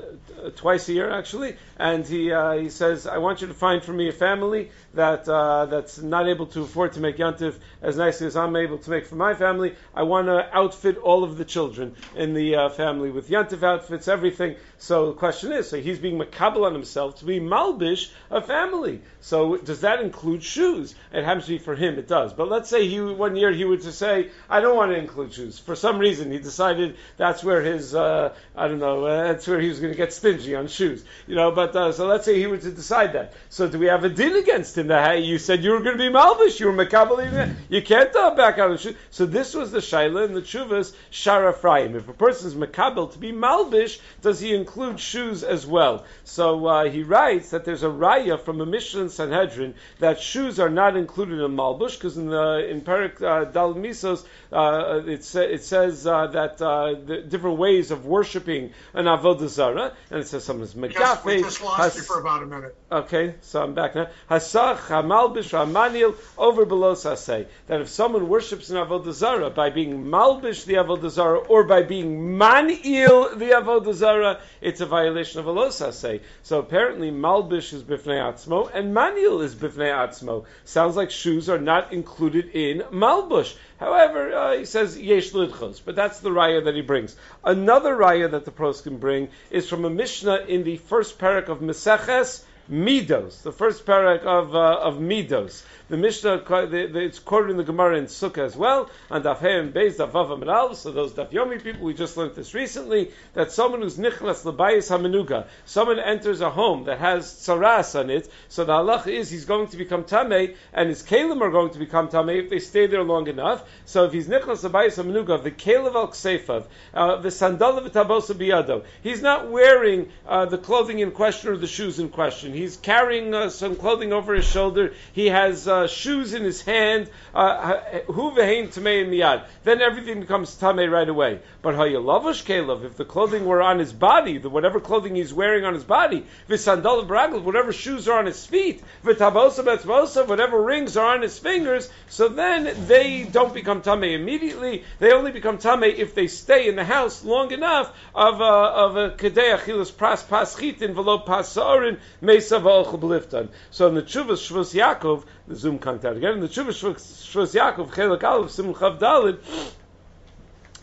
twice 0.57 0.89
a 0.89 0.93
year 0.93 1.09
actually, 1.09 1.55
and 1.77 2.05
he 2.05 2.31
uh, 2.31 2.51
he 2.57 2.69
says 2.69 3.07
I 3.07 3.19
want 3.19 3.41
you 3.41 3.47
to 3.47 3.53
find 3.53 3.81
for 3.81 3.93
me 3.93 4.09
a 4.09 4.13
family 4.13 4.69
that 4.93 5.27
uh, 5.27 5.65
that's 5.65 5.97
not 6.00 6.27
able 6.27 6.45
to 6.47 6.62
afford 6.62 6.93
to 6.93 7.00
make 7.00 7.17
Yantif 7.17 7.55
as 7.81 7.97
nicely 7.97 8.27
as 8.27 8.35
I'm 8.35 8.55
able 8.55 8.77
to 8.77 8.89
make 8.89 9.05
for 9.05 9.15
my 9.15 9.33
family. 9.33 9.75
I 9.93 10.03
want 10.03 10.27
to 10.27 10.47
outfit 10.55 10.97
all 10.97 11.23
of 11.23 11.38
the 11.38 11.45
children 11.45 11.95
in 12.15 12.33
the 12.33 12.55
uh, 12.55 12.69
family 12.69 13.09
with 13.09 13.29
Yantif 13.29 13.63
outfits, 13.63 14.07
everything. 14.07 14.55
So 14.83 15.05
the 15.05 15.13
question 15.13 15.53
is, 15.53 15.69
so 15.69 15.79
he's 15.79 15.97
being 15.97 16.19
makabel 16.19 16.65
on 16.65 16.73
himself 16.73 17.19
to 17.19 17.25
be 17.25 17.39
malbish 17.39 18.09
a 18.29 18.41
family. 18.41 18.99
So 19.21 19.55
does 19.55 19.79
that 19.79 20.01
include 20.01 20.43
shoes? 20.43 20.93
It 21.13 21.23
happens 21.23 21.45
to 21.45 21.51
be 21.51 21.57
for 21.57 21.73
him, 21.73 21.97
it 21.97 22.09
does. 22.09 22.33
But 22.33 22.49
let's 22.49 22.69
say 22.69 22.85
he 22.89 22.99
one 22.99 23.37
year 23.37 23.53
he 23.53 23.63
were 23.63 23.77
to 23.77 23.91
say, 23.93 24.31
I 24.49 24.59
don't 24.59 24.75
want 24.75 24.91
to 24.91 24.97
include 24.97 25.31
shoes. 25.31 25.57
For 25.57 25.77
some 25.77 25.99
reason, 25.99 26.33
he 26.33 26.39
decided 26.39 26.97
that's 27.15 27.45
where 27.45 27.61
his, 27.61 27.95
uh, 27.95 28.33
I 28.57 28.67
don't 28.67 28.79
know, 28.79 29.05
uh, 29.05 29.23
that's 29.31 29.47
where 29.47 29.61
he 29.61 29.69
was 29.69 29.79
going 29.79 29.93
to 29.93 29.97
get 29.97 30.11
stingy 30.11 30.53
on 30.53 30.67
shoes. 30.67 31.05
You 31.27 31.35
know, 31.35 31.51
but 31.51 31.73
uh, 31.77 31.93
so 31.93 32.05
let's 32.05 32.25
say 32.25 32.37
he 32.37 32.47
were 32.47 32.57
to 32.57 32.71
decide 32.71 33.13
that. 33.13 33.35
So 33.47 33.69
do 33.69 33.79
we 33.79 33.85
have 33.85 34.03
a 34.03 34.09
din 34.09 34.35
against 34.35 34.77
him 34.77 34.87
that 34.87 35.09
hey, 35.09 35.21
you 35.21 35.37
said 35.37 35.63
you 35.63 35.71
were 35.71 35.79
going 35.79 35.97
to 35.97 36.03
be 36.03 36.13
malbish, 36.13 36.59
you 36.59 36.65
were 36.65 36.85
makabel, 36.85 37.55
you 37.69 37.81
can't 37.81 38.13
uh, 38.13 38.35
back 38.35 38.59
out 38.59 38.71
of 38.71 38.81
shoes. 38.81 38.97
So 39.11 39.25
this 39.25 39.53
was 39.53 39.71
the 39.71 39.79
shaila 39.79 40.25
and 40.25 40.35
the 40.35 40.41
chuvas 40.41 40.93
Sha'ar 41.09 41.53
Ephraim. 41.53 41.95
If 41.95 42.09
a 42.09 42.13
person 42.13 42.47
is 42.47 42.55
makabel 42.55 43.13
to 43.13 43.17
be 43.17 43.31
malbish, 43.31 44.01
does 44.21 44.41
he 44.41 44.53
include 44.53 44.73
shoes 44.98 45.44
as 45.44 45.65
well? 45.65 46.06
So 46.24 46.65
uh, 46.65 46.89
he 46.89 47.03
writes 47.03 47.51
that 47.51 47.65
there's 47.65 47.84
a 47.84 47.88
raya 47.88 48.39
from 48.39 48.62
a 48.62 48.65
Mishnah 48.65 49.01
in 49.01 49.10
Sanhedrin 49.10 49.75
that 50.00 50.20
shoes 50.20 50.60
are 50.60 50.70
not 50.70 50.96
included 50.96 51.39
in 51.39 51.56
malbush 51.56 51.96
because 51.98 52.18
in 52.18 52.27
the 52.27 52.68
in 52.70 52.82
Perik 52.82 53.22
uh, 53.22 53.46
Dal 53.46 53.74
Misos 53.74 54.24
uh, 54.51 55.01
it, 55.06 55.24
sa- 55.24 55.42
it 55.42 55.63
says 55.63 56.06
uh, 56.06 56.27
that 56.27 56.62
uh, 56.62 56.96
the 57.06 57.22
different 57.22 57.58
ways 57.58 57.92
of 57.92 58.06
worshiping 58.06 58.72
an 58.94 59.06
avodah 59.06 59.48
zara, 59.48 59.94
and 60.12 60.20
it 60.20 60.27
says 60.27 60.48
is 60.50 60.74
Just, 60.74 61.25
we 61.25 61.42
just 61.42 61.62
lost 61.63 61.96
you 61.96 62.03
for 62.03 62.20
about 62.20 62.44
a 62.44 62.46
minute. 62.46 62.75
Okay, 62.92 63.36
so 63.42 63.63
I'm 63.63 63.74
back 63.74 63.96
now. 63.96 64.08
Hasach, 64.30 64.77
Hamalbish, 64.77 65.51
Hamanil, 65.51 66.15
over 66.38 66.65
below 66.65 66.94
say 66.94 67.48
that 67.68 67.82
if 67.82 67.89
someone 67.89 68.30
worships 68.30 68.70
an 68.70 68.77
Avodah 68.77 69.12
zara 69.12 69.50
by 69.50 69.70
being 69.70 70.06
Malbish 70.06 70.65
the 70.65 70.75
Avodah 70.75 71.10
zara 71.10 71.39
or 71.39 71.63
by 71.63 71.82
being 71.82 72.38
Manil 72.38 73.38
the 73.38 73.51
Avodah 73.51 73.94
Zarah, 73.94 74.39
it's 74.63 74.82
a 74.82 74.86
violation 74.86 75.39
of 75.39 75.46
Alosa 75.46 75.91
say. 75.91 76.22
So 76.41 76.60
apparently 76.60 77.12
Malbish 77.12 77.74
is 77.74 77.84
Bifnei 77.84 78.20
Atzmo 78.20 78.70
and 78.74 78.96
Manil 78.96 79.43
is 79.43 79.53
Bifnei 79.53 79.91
Atzmo. 79.91 80.46
Sounds 80.63 80.96
like 80.96 81.12
shoes 81.12 81.50
are 81.50 81.60
not 81.60 81.91
included 81.91 82.50
in 82.53 82.79
Malbush. 82.91 83.53
However, 83.79 84.34
uh, 84.34 84.58
he 84.58 84.65
says 84.65 84.98
Yesh 84.98 85.32
Lidchos, 85.32 85.82
but 85.84 85.96
that's 85.96 86.22
the 86.22 86.29
raya 86.29 86.63
that 86.63 86.75
he 86.75 86.82
brings. 86.82 87.15
Another 87.43 87.96
raya 87.96 88.32
that 88.32 88.46
the 88.46 88.51
pros 88.51 88.82
can 88.82 88.98
bring 88.98 89.27
is 89.51 89.67
from 89.67 89.84
a 89.84 89.89
Mishnah 89.89 90.46
in 90.48 90.63
the 90.63 90.77
first 90.77 91.20
parak 91.20 91.50
of 91.50 91.60
Meseches, 91.60 92.43
Midos, 92.72 93.41
the 93.41 93.51
first 93.51 93.86
parak 93.86 94.24
of 94.24 94.55
uh, 94.55 94.79
of 94.79 94.96
Midos. 94.96 95.63
The 95.89 95.98
Mishnah, 95.98 96.43
the, 96.48 96.89
the, 96.91 97.00
it's 97.01 97.20
quoted 97.20 97.51
in 97.51 97.58
the 97.58 97.63
Gemara 97.63 97.98
in 97.98 98.05
Sukkah 98.05 98.46
as 98.46 98.55
well, 98.55 98.89
and 99.10 99.24
Daf 99.24 99.39
Hey 99.39 99.60
and 99.60 99.74
Beis, 99.74 99.98
Daf 99.98 100.12
Vav 100.12 100.32
and 100.32 100.77
so 100.77 100.91
those 100.91 101.12
Daf 101.12 101.29
Yomi 101.32 101.62
people, 101.62 101.84
we 101.84 101.93
just 101.93 102.15
learned 102.15 102.36
this 102.36 102.53
recently, 102.53 103.12
that 103.34 103.51
someone 103.51 103.82
who's 103.82 103.98
Nichlas 103.98 104.43
Labayis 104.46 104.89
HaMenuga, 104.89 105.46
someone 105.65 106.00
enters 106.00 106.39
a 106.39 106.50
home 106.50 106.86
that 106.86 107.00
has 107.00 107.25
Tsaras 107.25 108.00
on 108.00 108.10
it, 108.10 108.32
so 108.48 108.63
the 108.63 108.72
halach 108.72 109.08
is 109.08 109.29
he's 109.29 109.43
going 109.43 109.67
to 109.67 109.77
become 109.77 110.05
Tameh, 110.05 110.55
and 110.74 110.88
his 110.88 111.03
Kalim 111.03 111.41
are 111.41 111.51
going 111.51 111.72
to 111.72 111.79
become 111.79 112.08
Tameh 112.08 112.46
if 112.46 112.50
they 112.50 112.60
stay 112.60 112.88
there 112.88 113.03
long 113.03 113.27
enough. 113.27 113.70
So 113.84 114.05
if 114.05 114.13
he's 114.13 114.27
Nichlas 114.29 114.67
Labayis 114.67 115.03
HaMenuga, 115.03 115.43
the 115.43 115.51
Kalev 115.51 115.96
Al 115.96 116.08
Kseifav, 116.08 116.65
uh, 116.93 117.17
the 117.17 117.29
Sandal 117.29 117.77
of 117.77 117.84
the 117.84 117.89
Tabosa 117.89 118.34
Biyado, 118.34 118.86
he's 119.03 119.22
not 119.22 119.51
wearing 119.51 120.10
uh, 120.25 120.46
the 120.46 120.58
clothing 120.58 121.00
in 121.00 121.12
question 121.12 121.50
or 121.50 121.58
the 121.58 121.67
shoes 121.67 122.00
in 122.00 122.08
question. 122.08 122.52
He's 122.53 122.77
carrying 122.77 123.33
uh, 123.33 123.50
some 123.50 123.75
clothing 123.75 124.13
over 124.13 124.33
his 124.33 124.45
shoulder. 124.45 124.93
He 125.13 125.27
has 125.27 125.67
uh, 125.67 125.88
shoes 125.88 126.33
in 126.33 126.43
his 126.43 126.62
hand. 126.62 127.10
Hu 127.33 128.31
vehein 128.31 128.67
tamei 128.67 129.07
miyad. 129.07 129.45
Then 129.63 129.81
everything 129.81 130.22
becomes 130.22 130.55
tamei 130.55 130.89
right 130.91 131.10
away. 131.10 131.39
But 131.62 131.75
hayalavush 131.75 132.43
kelev, 132.43 132.86
if 132.86 132.95
the 132.95 133.05
clothing 133.05 133.45
were 133.45 133.62
on 133.62 133.79
his 133.79 133.91
body, 133.91 134.38
the 134.38 134.50
whatever 134.50 134.79
clothing 134.79 135.15
he's 135.15 135.33
wearing 135.33 135.65
on 135.65 135.74
his 135.74 135.83
body, 135.83 136.25
v'sandal 136.48 137.07
baragl, 137.07 137.41
whatever 137.41 137.74
shoes 137.74 138.07
are 138.07 138.19
on 138.19 138.25
his 138.25 138.45
feet, 138.45 138.83
v'tabosa 139.03 139.63
betzbosa, 139.63 140.27
whatever 140.27 140.62
rings 140.62 140.98
are 140.98 141.15
on 141.15 141.22
his 141.22 141.39
fingers, 141.39 141.89
so 142.10 142.27
then 142.27 142.86
they 142.88 143.24
don't 143.24 143.53
become 143.53 143.81
tamei 143.81 144.13
immediately. 144.13 144.83
They 145.00 145.12
only 145.12 145.31
become 145.31 145.57
tamei 145.57 145.95
if 145.95 146.13
they 146.13 146.27
stay 146.27 146.67
in 146.67 146.75
the 146.75 146.86
house 146.86 147.24
long 147.24 147.51
enough 147.51 147.91
of 148.13 148.41
a, 148.41 148.43
of 148.43 148.98
a 148.98 149.10
kedei 149.12 149.57
achilas 149.57 149.91
pras 149.91 150.24
paschitin 150.24 150.93
pasarin 150.93 152.00
So 152.47 153.88
in 153.88 153.95
the 153.95 154.01
Chuvas 154.01 154.41
Shvus 154.47 154.73
Yaakov, 154.73 155.23
the 155.47 155.55
Zoom 155.55 155.79
comes 155.79 156.05
out 156.05 156.17
again, 156.17 156.33
in 156.33 156.39
the 156.39 156.47
Chuvas 156.47 156.79
Shvus 156.81 157.53
Yaakov, 157.53 157.89
Chelak 157.89 158.23
Aleph, 158.23 158.51
Simul 158.51 158.75
Chav 158.75 159.00
Dalid, 159.00 159.39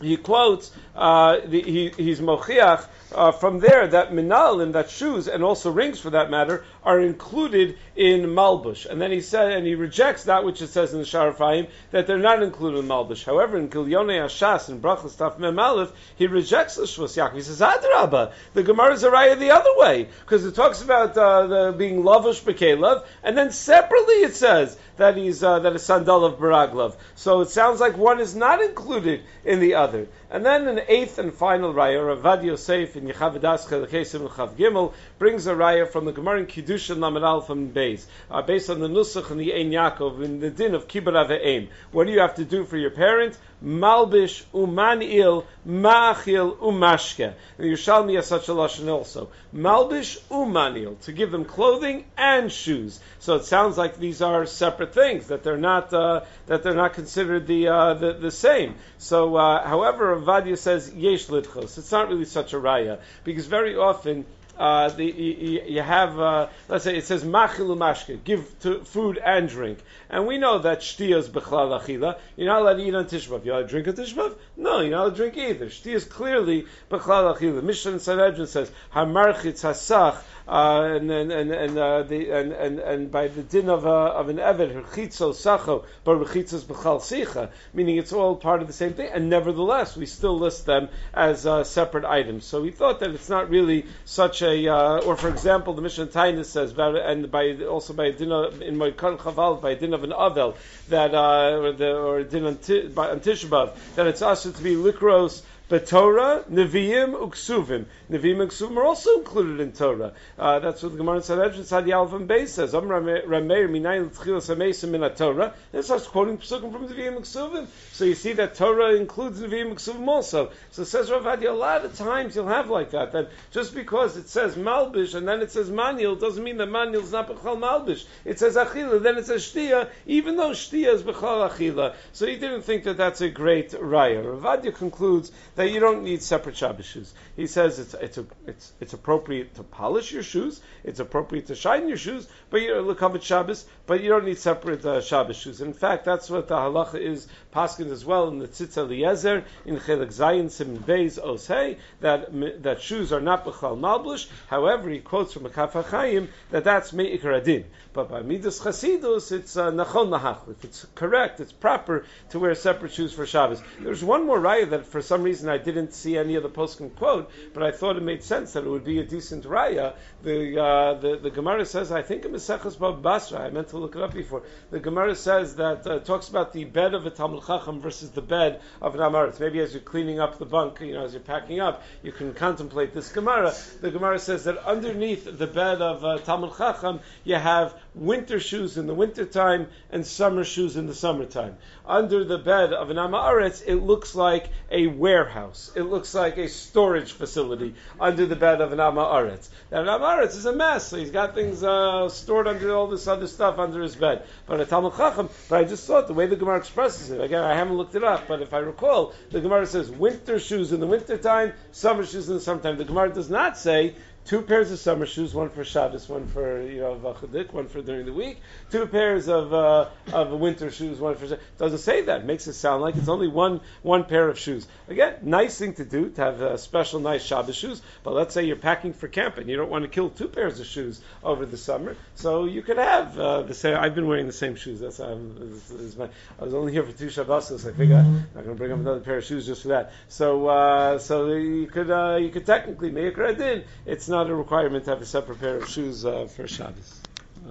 he 0.01 0.17
quotes, 0.17 0.71
uh, 0.95 1.37
the, 1.45 1.61
he, 1.61 1.89
he's 1.89 2.19
mochiach 2.19 2.85
uh, 3.13 3.31
from 3.31 3.59
there 3.59 3.87
that 3.87 4.11
minalim, 4.11 4.73
that 4.73 4.89
shoes, 4.89 5.27
and 5.27 5.43
also 5.43 5.71
rings 5.71 5.99
for 5.99 6.09
that 6.11 6.29
matter, 6.29 6.65
are 6.83 6.99
included 6.99 7.77
in 7.95 8.21
malbush. 8.21 8.85
And 8.85 8.99
then 8.99 9.11
he 9.11 9.21
said, 9.21 9.51
and 9.51 9.65
he 9.65 9.75
rejects 9.75 10.23
that 10.23 10.43
which 10.43 10.61
it 10.61 10.67
says 10.67 10.93
in 10.93 10.99
the 10.99 11.05
Sha'ar 11.05 11.31
Ephraim 11.33 11.67
that 11.91 12.07
they're 12.07 12.17
not 12.17 12.41
included 12.41 12.79
in 12.79 12.87
malbush. 12.87 13.23
However, 13.23 13.57
in 13.57 13.69
Gilyon 13.69 14.07
HaShas 14.07 14.69
and 14.69 14.81
Brachas 14.81 15.15
Taf 15.15 15.37
Mem 15.37 15.59
Aleph, 15.59 15.91
he 16.15 16.27
rejects 16.27 16.75
the 16.75 16.83
Shvus 16.83 17.17
Yaakov. 17.17 17.35
He 17.35 17.41
says, 17.41 17.59
Adrabah, 17.59 18.33
the 18.53 18.63
Gemara 18.63 18.93
is 18.93 19.03
a 19.03 19.11
raya 19.11 19.37
the 19.37 19.51
other 19.51 19.69
way 19.75 20.07
because 20.21 20.45
it 20.45 20.55
talks 20.55 20.81
about 20.81 21.17
uh, 21.17 21.47
the 21.47 21.75
being 21.77 22.03
lavush 22.03 22.41
bekelev, 22.41 23.05
and 23.23 23.37
then 23.37 23.51
separately 23.51 24.15
it 24.15 24.35
says 24.35 24.77
that 24.97 25.17
he's 25.17 25.43
uh, 25.43 25.59
that 25.59 25.73
is 25.73 25.83
sandal 25.83 26.25
of 26.25 26.39
baraglov. 26.39 26.95
So 27.15 27.41
it 27.41 27.49
sounds 27.49 27.79
like 27.79 27.97
one 27.97 28.19
is 28.19 28.35
not 28.35 28.61
included 28.61 29.21
in 29.45 29.59
the 29.59 29.75
other. 29.75 30.07
And 30.33 30.45
then 30.45 30.65
an 30.69 30.79
eighth 30.87 31.19
and 31.19 31.33
final 31.33 31.73
raya, 31.73 32.15
Ravad 32.15 32.45
Yosef 32.45 32.95
in 32.95 33.05
Yechavidas 33.05 33.67
Chelechesim 33.67 34.29
Chav 34.29 34.55
Gimel 34.55 34.93
brings 35.19 35.45
a 35.45 35.53
raya 35.53 35.85
from 35.85 36.05
the 36.05 36.13
Gemara 36.13 36.39
in 36.39 36.45
Kiddushin 36.45 36.99
Lamed 36.99 37.21
Al 37.21 37.41
from 37.41 37.73
Beis, 37.73 38.05
uh, 38.29 38.41
based 38.41 38.69
on 38.69 38.79
the 38.79 38.87
Nusach 38.87 39.29
and 39.29 39.41
the 39.41 39.53
Ein 39.53 39.71
Yaakov 39.71 40.23
in 40.23 40.39
the 40.39 40.49
din 40.49 40.73
of 40.73 40.87
Kibbutz 40.87 41.27
Aveim. 41.27 41.67
What 41.91 42.07
do 42.07 42.13
you 42.13 42.21
have 42.21 42.35
to 42.35 42.45
do 42.45 42.63
for 42.63 42.77
your 42.77 42.91
parent? 42.91 43.37
Malbish 43.63 44.43
umanil 44.53 45.45
ma'achil 45.67 46.57
umashke. 46.57 47.33
The 47.57 47.63
Yerushalmi 47.63 48.15
has 48.15 48.25
such 48.25 48.49
a 48.49 48.53
lashon 48.53 48.89
also. 48.89 49.29
Malbish 49.53 50.19
umanil 50.29 50.99
to 51.01 51.11
give 51.11 51.31
them 51.31 51.45
clothing 51.45 52.05
and 52.17 52.51
shoes. 52.51 52.99
So 53.19 53.35
it 53.35 53.45
sounds 53.45 53.77
like 53.77 53.97
these 53.97 54.21
are 54.21 54.45
separate 54.45 54.93
things 54.93 55.27
that 55.27 55.43
they're 55.43 55.57
not 55.57 55.93
uh, 55.93 56.21
that 56.47 56.63
they're 56.63 56.73
not 56.73 56.93
considered 56.93 57.45
the 57.45 57.67
uh, 57.67 57.93
the, 57.93 58.13
the 58.13 58.31
same. 58.31 58.75
So, 58.97 59.35
uh, 59.35 59.67
however, 59.67 60.15
Avadia 60.15 60.57
says 60.57 60.91
yesh 60.93 61.27
lidchos. 61.27 61.77
It's 61.77 61.91
not 61.91 62.09
really 62.09 62.25
such 62.25 62.53
a 62.53 62.57
raya 62.57 62.99
because 63.23 63.45
very 63.45 63.75
often. 63.75 64.25
Uh, 64.61 64.89
the, 64.89 65.05
you, 65.05 65.63
you 65.65 65.81
have, 65.81 66.19
uh, 66.19 66.47
let's 66.69 66.83
say, 66.83 66.95
it 66.95 67.03
says 67.03 67.23
machilu 67.23 67.75
mashke, 67.75 68.23
give 68.23 68.43
to 68.59 68.83
food 68.83 69.17
and 69.17 69.49
drink, 69.49 69.79
and 70.07 70.27
we 70.27 70.37
know 70.37 70.59
that 70.59 70.81
shtia 70.81 71.17
is 71.17 71.29
bechlal 71.29 71.81
achila. 71.81 72.19
You're 72.37 72.45
not 72.45 72.61
allowed 72.61 72.75
to 72.75 72.83
eat 72.83 72.93
on 72.93 73.05
Tishbav. 73.05 73.43
You're 73.43 73.55
allowed 73.55 73.63
to 73.63 73.81
drink 73.81 73.87
on 73.87 73.95
Tishbav? 73.95 74.35
No, 74.57 74.81
you're 74.81 74.91
not 74.91 74.99
allowed 74.99 75.09
to 75.09 75.15
drink 75.15 75.37
either. 75.37 75.65
Shtia 75.65 75.95
is 75.95 76.05
clearly 76.05 76.67
bechlal 76.91 77.35
achila. 77.35 77.63
Mishnah 77.63 77.99
Sanhedrin 77.99 78.45
says 78.45 78.71
hamarchitz 78.93 79.63
hasach. 79.63 80.21
Uh, 80.51 80.97
and 80.97 81.09
and 81.09 81.31
and 81.31 81.49
and, 81.49 81.77
uh, 81.77 82.03
the, 82.03 82.29
and, 82.31 82.51
and 82.51 82.79
and 82.79 83.09
by 83.09 83.29
the 83.29 83.41
din 83.41 83.69
of, 83.69 83.87
uh, 83.87 84.11
of 84.11 84.27
an 84.27 84.35
eved 84.35 84.83
rechitzo 84.83 85.33
sacho, 85.33 85.85
but 86.03 86.17
rechitzos 86.17 86.63
b'chal 86.65 86.99
sicha, 86.99 87.49
meaning 87.73 87.95
it's 87.95 88.11
all 88.11 88.35
part 88.35 88.61
of 88.61 88.67
the 88.67 88.73
same 88.73 88.91
thing. 88.91 89.09
And 89.13 89.29
nevertheless, 89.29 89.95
we 89.95 90.05
still 90.05 90.37
list 90.37 90.65
them 90.65 90.89
as 91.13 91.45
uh, 91.45 91.63
separate 91.63 92.03
items. 92.03 92.43
So 92.43 92.61
we 92.61 92.71
thought 92.71 92.99
that 92.99 93.11
it's 93.11 93.29
not 93.29 93.49
really 93.49 93.85
such 94.03 94.41
a, 94.41 94.67
uh, 94.67 94.99
or 94.99 95.15
for 95.15 95.29
example, 95.29 95.73
the 95.73 95.81
Mishnah 95.81 96.07
Tainus 96.07 96.47
says, 96.47 96.73
and 96.77 97.31
by 97.31 97.55
also 97.63 97.93
by 97.93 98.07
a 98.07 98.11
din 98.11 98.33
of, 98.33 98.61
in 98.61 98.75
Moikan 98.75 99.17
Chaval, 99.19 99.61
by 99.61 99.69
a 99.69 99.75
din 99.77 99.93
of 99.93 100.03
an 100.03 100.11
avel 100.11 100.57
that 100.89 101.15
uh, 101.15 101.61
or 101.61 101.71
the 101.71 101.95
or 101.95 102.23
din 102.23 102.43
on, 102.43 102.57
t- 102.57 102.87
by, 102.87 103.09
on 103.09 103.21
Tishabav, 103.21 103.71
that 103.95 104.05
it's 104.05 104.21
also 104.21 104.51
to 104.51 104.61
be 104.61 104.75
likros. 104.75 105.43
But 105.71 105.85
Torah, 105.87 106.43
Nevi'im, 106.51 107.13
Uksuvim. 107.13 107.85
Nevi'im 108.11 108.41
and 108.41 108.51
Uksuvim 108.51 108.75
are 108.75 108.83
also 108.83 109.19
included 109.19 109.61
in 109.61 109.71
Torah. 109.71 110.11
Uh, 110.37 110.59
that's 110.59 110.83
what 110.83 110.91
the 110.91 110.97
Gemara 110.97 111.15
in 111.15 111.21
Sanhedrin 111.23 111.63
Sadi 111.63 111.93
Aleph 111.93 112.11
and 112.11 112.27
Beis 112.27 112.49
says. 112.49 112.75
Am 112.75 112.89
Rameir 112.89 113.25
Minayin 113.25 114.11
L'Tchilas 114.11 114.53
HaMesim 114.53 114.89
Min 114.89 115.09
Torah. 115.11 115.53
And 115.71 115.79
it 115.79 115.83
starts 115.83 116.07
quoting 116.07 116.39
Pesukim 116.39 116.73
from 116.73 116.89
Nevi'im 116.89 117.15
and 117.15 117.17
Uksuvim. 117.19 117.67
So 117.93 118.03
you 118.03 118.15
see 118.15 118.33
that 118.33 118.55
Torah 118.55 118.95
includes 118.95 119.39
Nevi'im 119.39 119.67
and 119.67 119.77
Uksuvim 119.77 120.05
also. 120.09 120.51
So 120.71 120.83
says 120.83 121.09
Rav 121.09 121.25
Adi, 121.25 121.45
a 121.45 121.53
lot 121.53 121.85
of 121.85 121.97
times 121.97 122.35
you'll 122.35 122.47
have 122.47 122.69
like 122.69 122.91
that. 122.91 123.13
That 123.13 123.29
just 123.51 123.73
because 123.73 124.17
it 124.17 124.27
says 124.27 124.55
Malbish 124.55 125.15
and 125.15 125.25
then 125.25 125.39
it 125.39 125.51
says 125.51 125.69
Maniel 125.69 126.19
doesn't 126.19 126.43
mean 126.43 126.57
that 126.57 126.67
Maniel 126.67 127.01
is 127.01 127.13
not 127.13 127.29
Bechal 127.29 127.57
Malbish. 127.57 128.03
It 128.25 128.39
says 128.39 128.57
Achila, 128.57 129.01
then 129.01 129.17
it 129.17 129.25
says 129.25 129.41
Shtia, 129.49 129.89
even 130.05 130.35
though 130.35 130.51
Shtia 130.51 130.95
is 130.95 131.03
Bechal 131.03 131.49
Achila. 131.49 131.95
So 132.11 132.27
he 132.27 132.35
didn't 132.35 132.63
think 132.63 132.83
that 132.83 132.97
that's 132.97 133.21
a 133.21 133.29
great 133.29 133.71
raya. 133.71 134.29
Rav 134.29 134.45
Adi 134.45 134.73
concludes 134.73 135.31
that 135.60 135.60
that 135.61 135.69
you 135.69 135.79
don't 135.79 136.03
need 136.03 136.23
separate 136.23 136.57
Shabbos 136.57 136.87
shoes. 136.87 137.13
He 137.35 137.45
says 137.45 137.77
it's 137.77 137.93
it's 137.93 138.17
a, 138.17 138.25
it's 138.47 138.73
it's 138.79 138.93
appropriate 138.93 139.53
to 139.55 139.63
polish 139.63 140.11
your 140.11 140.23
shoes, 140.23 140.59
it's 140.83 140.99
appropriate 140.99 141.45
to 141.47 141.55
shine 141.55 141.87
your 141.87 141.97
shoes, 141.97 142.27
but 142.49 142.63
you 142.63 142.79
look 142.81 143.03
up 143.03 143.13
at 143.13 143.21
Shabbos, 143.21 143.63
but 143.85 144.01
you 144.01 144.09
don't 144.09 144.25
need 144.25 144.39
separate 144.39 144.83
uh, 144.83 145.01
Shabbos 145.01 145.37
shoes. 145.37 145.61
In 145.61 145.73
fact, 145.73 146.03
that's 146.03 146.31
what 146.31 146.47
the 146.47 146.55
halacha 146.55 146.99
is 146.99 147.27
paskin 147.53 147.91
as 147.91 148.03
well 148.03 148.29
in 148.29 148.39
the 148.39 148.47
Tzitz 148.47 148.75
Eliezer 148.75 149.45
in 149.63 149.77
Chelik 149.77 150.07
Zayin 150.07 150.49
Simin 150.49 150.79
Beis 150.79 151.19
Osei 151.23 151.77
that 151.99 152.31
that 152.63 152.81
shoes 152.81 153.13
are 153.13 153.21
not 153.21 153.45
b'chal 153.45 153.79
malbush. 153.79 154.27
However, 154.47 154.89
he 154.89 154.97
quotes 154.97 155.31
from 155.33 155.45
a 155.45 155.51
Kaf 155.51 155.73
that 155.73 156.63
that's 156.63 156.91
me'ikar 156.91 157.33
adin. 157.33 157.65
But 157.93 158.09
by 158.09 158.23
Midas 158.23 158.59
Chasidus, 158.59 159.31
it's 159.31 159.55
uh, 159.57 159.69
nachon 159.69 160.09
lahachlif. 160.09 160.63
It's 160.63 160.87
correct, 160.95 161.39
it's 161.39 161.51
proper 161.51 162.05
to 162.31 162.39
wear 162.39 162.55
separate 162.55 162.93
shoes 162.93 163.13
for 163.13 163.27
Shabbos. 163.27 163.61
There's 163.79 164.03
one 164.03 164.25
more 164.25 164.39
raya 164.39 164.69
that 164.71 164.87
for 164.87 165.01
some 165.01 165.23
reason 165.23 165.50
I 165.51 165.57
didn't 165.57 165.93
see 165.93 166.17
any 166.17 166.35
of 166.35 166.43
the 166.43 166.49
poskim 166.49 166.95
quote, 166.95 167.29
but 167.53 167.63
I 167.63 167.71
thought 167.71 167.97
it 167.97 168.03
made 168.03 168.23
sense 168.23 168.53
that 168.53 168.63
it 168.63 168.69
would 168.69 168.83
be 168.83 168.99
a 168.99 169.05
decent 169.05 169.43
raya. 169.43 169.93
The 170.23 170.61
uh, 170.61 170.93
the, 170.95 171.17
the 171.17 171.29
Gemara 171.29 171.65
says, 171.65 171.91
I 171.91 172.01
think 172.01 172.25
in 172.25 172.31
Maseches 172.31 172.79
Bab 172.79 173.01
Basra, 173.01 173.39
I 173.39 173.49
meant 173.49 173.69
to 173.69 173.77
look 173.77 173.95
it 173.95 174.01
up 174.01 174.13
before. 174.13 174.43
The 174.69 174.79
Gemara 174.79 175.15
says 175.15 175.55
that 175.55 175.85
uh, 175.85 175.99
talks 175.99 176.29
about 176.29 176.53
the 176.53 176.65
bed 176.65 176.93
of 176.93 177.05
a 177.05 177.09
Talmud 177.09 177.43
Chacham 177.45 177.81
versus 177.81 178.11
the 178.11 178.21
bed 178.21 178.61
of 178.81 178.95
an 178.95 179.01
Amaretz. 179.01 179.39
Maybe 179.39 179.59
as 179.59 179.73
you're 179.73 179.81
cleaning 179.81 180.19
up 180.19 180.39
the 180.39 180.45
bunk, 180.45 180.79
you 180.81 180.93
know, 180.93 181.03
as 181.03 181.13
you're 181.13 181.21
packing 181.21 181.59
up, 181.59 181.83
you 182.03 182.11
can 182.11 182.33
contemplate 182.33 182.93
this 182.93 183.11
Gemara. 183.11 183.53
The 183.81 183.91
Gemara 183.91 184.19
says 184.19 184.45
that 184.45 184.57
underneath 184.65 185.25
the 185.25 185.47
bed 185.47 185.81
of 185.81 186.05
uh, 186.05 186.17
Talmud 186.19 186.57
Chacham, 186.57 186.99
you 187.23 187.35
have 187.35 187.73
winter 187.93 188.39
shoes 188.39 188.77
in 188.77 188.87
the 188.87 188.93
wintertime 188.93 189.67
and 189.89 190.05
summer 190.05 190.43
shoes 190.43 190.77
in 190.77 190.87
the 190.87 190.95
summertime. 190.95 191.57
Under 191.85 192.23
the 192.23 192.37
bed 192.37 192.73
of 192.73 192.89
an 192.89 192.97
Amaretz, 192.97 193.63
it 193.65 193.75
looks 193.75 194.15
like 194.15 194.49
a 194.69 194.87
warehouse. 194.87 195.40
It 195.75 195.83
looks 195.83 196.13
like 196.13 196.37
a 196.37 196.47
storage 196.47 197.13
facility 197.13 197.75
under 197.99 198.25
the 198.25 198.35
bed 198.35 198.61
of 198.61 198.71
an 198.73 198.79
Amaretz. 198.79 199.49
Now, 199.71 199.81
an 199.81 199.87
Amaretz 199.87 200.35
is 200.35 200.45
a 200.45 200.53
mess. 200.53 200.87
So 200.87 200.97
he's 200.97 201.11
got 201.11 201.35
things 201.35 201.63
uh, 201.63 202.09
stored 202.09 202.47
under 202.47 202.75
all 202.75 202.87
this 202.87 203.07
other 203.07 203.27
stuff 203.27 203.57
under 203.59 203.81
his 203.81 203.95
bed. 203.95 204.23
But 204.45 204.59
a 204.59 204.65
Talmud 204.65 204.95
Chacham, 204.95 205.29
but 205.49 205.59
I 205.59 205.63
just 205.63 205.87
thought 205.87 206.07
the 206.07 206.13
way 206.13 206.27
the 206.27 206.35
Gemara 206.35 206.57
expresses 206.57 207.11
it, 207.11 207.21
again, 207.21 207.43
I 207.43 207.55
haven't 207.55 207.77
looked 207.77 207.95
it 207.95 208.03
up, 208.03 208.27
but 208.27 208.41
if 208.41 208.53
I 208.53 208.59
recall, 208.59 209.13
the 209.31 209.41
Gemara 209.41 209.65
says 209.65 209.89
winter 209.89 210.39
shoes 210.39 210.71
in 210.71 210.79
the 210.79 210.87
wintertime, 210.87 211.53
summer 211.71 212.05
shoes 212.05 212.27
in 212.29 212.35
the 212.35 212.41
summertime. 212.41 212.77
The 212.77 212.85
Gemara 212.85 213.13
does 213.13 213.29
not 213.29 213.57
say 213.57 213.95
two 214.25 214.41
pairs 214.41 214.71
of 214.71 214.79
summer 214.79 215.05
shoes, 215.05 215.33
one 215.33 215.49
for 215.49 215.63
Shabbos, 215.63 216.07
one 216.07 216.27
for 216.27 216.61
you 216.61 216.81
know 216.81 216.95
vachadik, 216.95 217.51
one 217.51 217.67
for 217.67 217.81
during 217.81 218.05
the 218.05 218.13
week. 218.13 218.39
Two 218.69 218.85
pairs 218.85 219.27
of 219.27 219.53
uh, 219.53 219.89
of 220.13 220.31
winter 220.31 220.71
shoes, 220.71 220.99
one 220.99 221.15
for 221.15 221.27
Shabbos. 221.27 221.43
doesn't 221.57 221.79
say 221.79 222.01
that. 222.03 222.21
It 222.21 222.25
makes 222.25 222.47
it 222.47 222.53
sound 222.53 222.81
like 222.81 222.95
it's 222.95 223.09
only 223.09 223.27
one 223.27 223.61
one 223.81 224.03
pair 224.05 224.29
of 224.29 224.37
shoes. 224.37 224.67
Again, 224.87 225.15
nice 225.23 225.57
thing 225.57 225.73
to 225.75 225.85
do 225.85 226.09
to 226.11 226.21
have 226.21 226.41
uh, 226.41 226.57
special 226.57 226.99
nice 226.99 227.23
Shabbos 227.23 227.55
shoes. 227.55 227.81
But 228.03 228.13
let's 228.13 228.33
say 228.33 228.43
you're 228.45 228.55
packing 228.55 228.93
for 228.93 229.07
camping, 229.07 229.49
you 229.49 229.57
don't 229.57 229.69
want 229.69 229.83
to 229.83 229.89
kill 229.89 230.09
two 230.09 230.27
pairs 230.27 230.59
of 230.59 230.67
shoes 230.67 231.01
over 231.23 231.45
the 231.45 231.57
summer, 231.57 231.95
so 232.15 232.45
you 232.45 232.61
could 232.61 232.77
have 232.77 233.17
uh, 233.17 233.41
the 233.43 233.53
same. 233.53 233.77
I've 233.77 233.95
been 233.95 234.07
wearing 234.07 234.27
the 234.27 234.33
same 234.33 234.55
shoes. 234.55 234.79
That's 234.79 234.99
um, 234.99 235.37
is, 235.41 235.71
is 235.71 235.97
my, 235.97 236.09
I 236.39 236.43
was 236.43 236.53
only 236.53 236.71
here 236.71 236.83
for 236.83 236.91
two 236.91 237.09
Shabbos, 237.09 237.47
so 237.47 237.69
I 237.69 237.73
figure 237.73 237.97
I'm 237.97 238.27
not 238.35 238.43
going 238.43 238.49
to 238.49 238.55
bring 238.55 238.71
up 238.71 238.79
another 238.79 238.99
pair 238.99 239.17
of 239.17 239.23
shoes 239.23 239.45
just 239.45 239.63
for 239.63 239.69
that. 239.69 239.93
So 240.07 240.47
uh, 240.47 240.99
so 240.99 241.33
you 241.33 241.67
could 241.67 241.89
uh, 241.89 242.17
you 242.21 242.29
could 242.29 242.45
technically 242.45 242.91
make 242.91 243.17
a 243.17 243.33
din. 243.33 243.63
It's 243.85 244.10
not 244.11 244.29
a 244.29 244.35
requirement 244.35 244.85
to 244.85 244.91
have 244.91 245.01
a 245.01 245.05
separate 245.05 245.39
pair 245.39 245.57
of 245.57 245.67
shoes 245.67 246.05
uh, 246.05 246.27
for 246.27 246.47
Shabbos. 246.47 247.01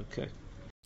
Okay. 0.03 0.29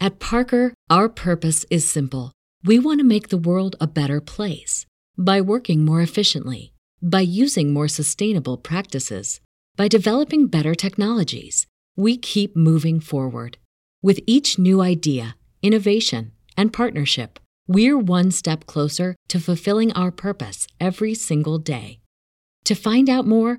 At 0.01 0.19
Parker, 0.19 0.73
our 0.89 1.09
purpose 1.09 1.67
is 1.71 1.89
simple. 1.89 2.33
We 2.65 2.79
want 2.79 3.01
to 3.01 3.05
make 3.05 3.29
the 3.29 3.37
world 3.37 3.77
a 3.81 3.87
better 3.87 4.21
place 4.21 4.87
by 5.19 5.41
working 5.41 5.85
more 5.85 6.01
efficiently, 6.01 6.73
by 7.03 7.21
using 7.21 7.73
more 7.73 7.89
sustainable 7.89 8.57
practices, 8.57 9.41
by 9.77 9.89
developing 9.89 10.47
better 10.47 10.75
technologies. 10.75 11.67
We 11.97 12.17
keep 12.17 12.57
moving 12.57 13.01
forward. 13.01 13.59
With 14.03 14.21
each 14.27 14.59
new 14.59 14.81
idea, 14.81 15.37
innovation, 15.63 16.33
and 16.57 16.73
partnership, 16.73 17.39
we're 17.67 17.99
one 17.99 18.31
step 18.31 18.67
closer 18.67 19.17
to 19.29 19.41
fulfilling 19.41 19.93
our 19.93 20.11
purpose 20.11 20.67
every 20.81 21.15
single 21.15 21.59
day. 21.59 22.01
To 22.65 22.75
find 22.75 23.09
out 23.09 23.27
more, 23.27 23.59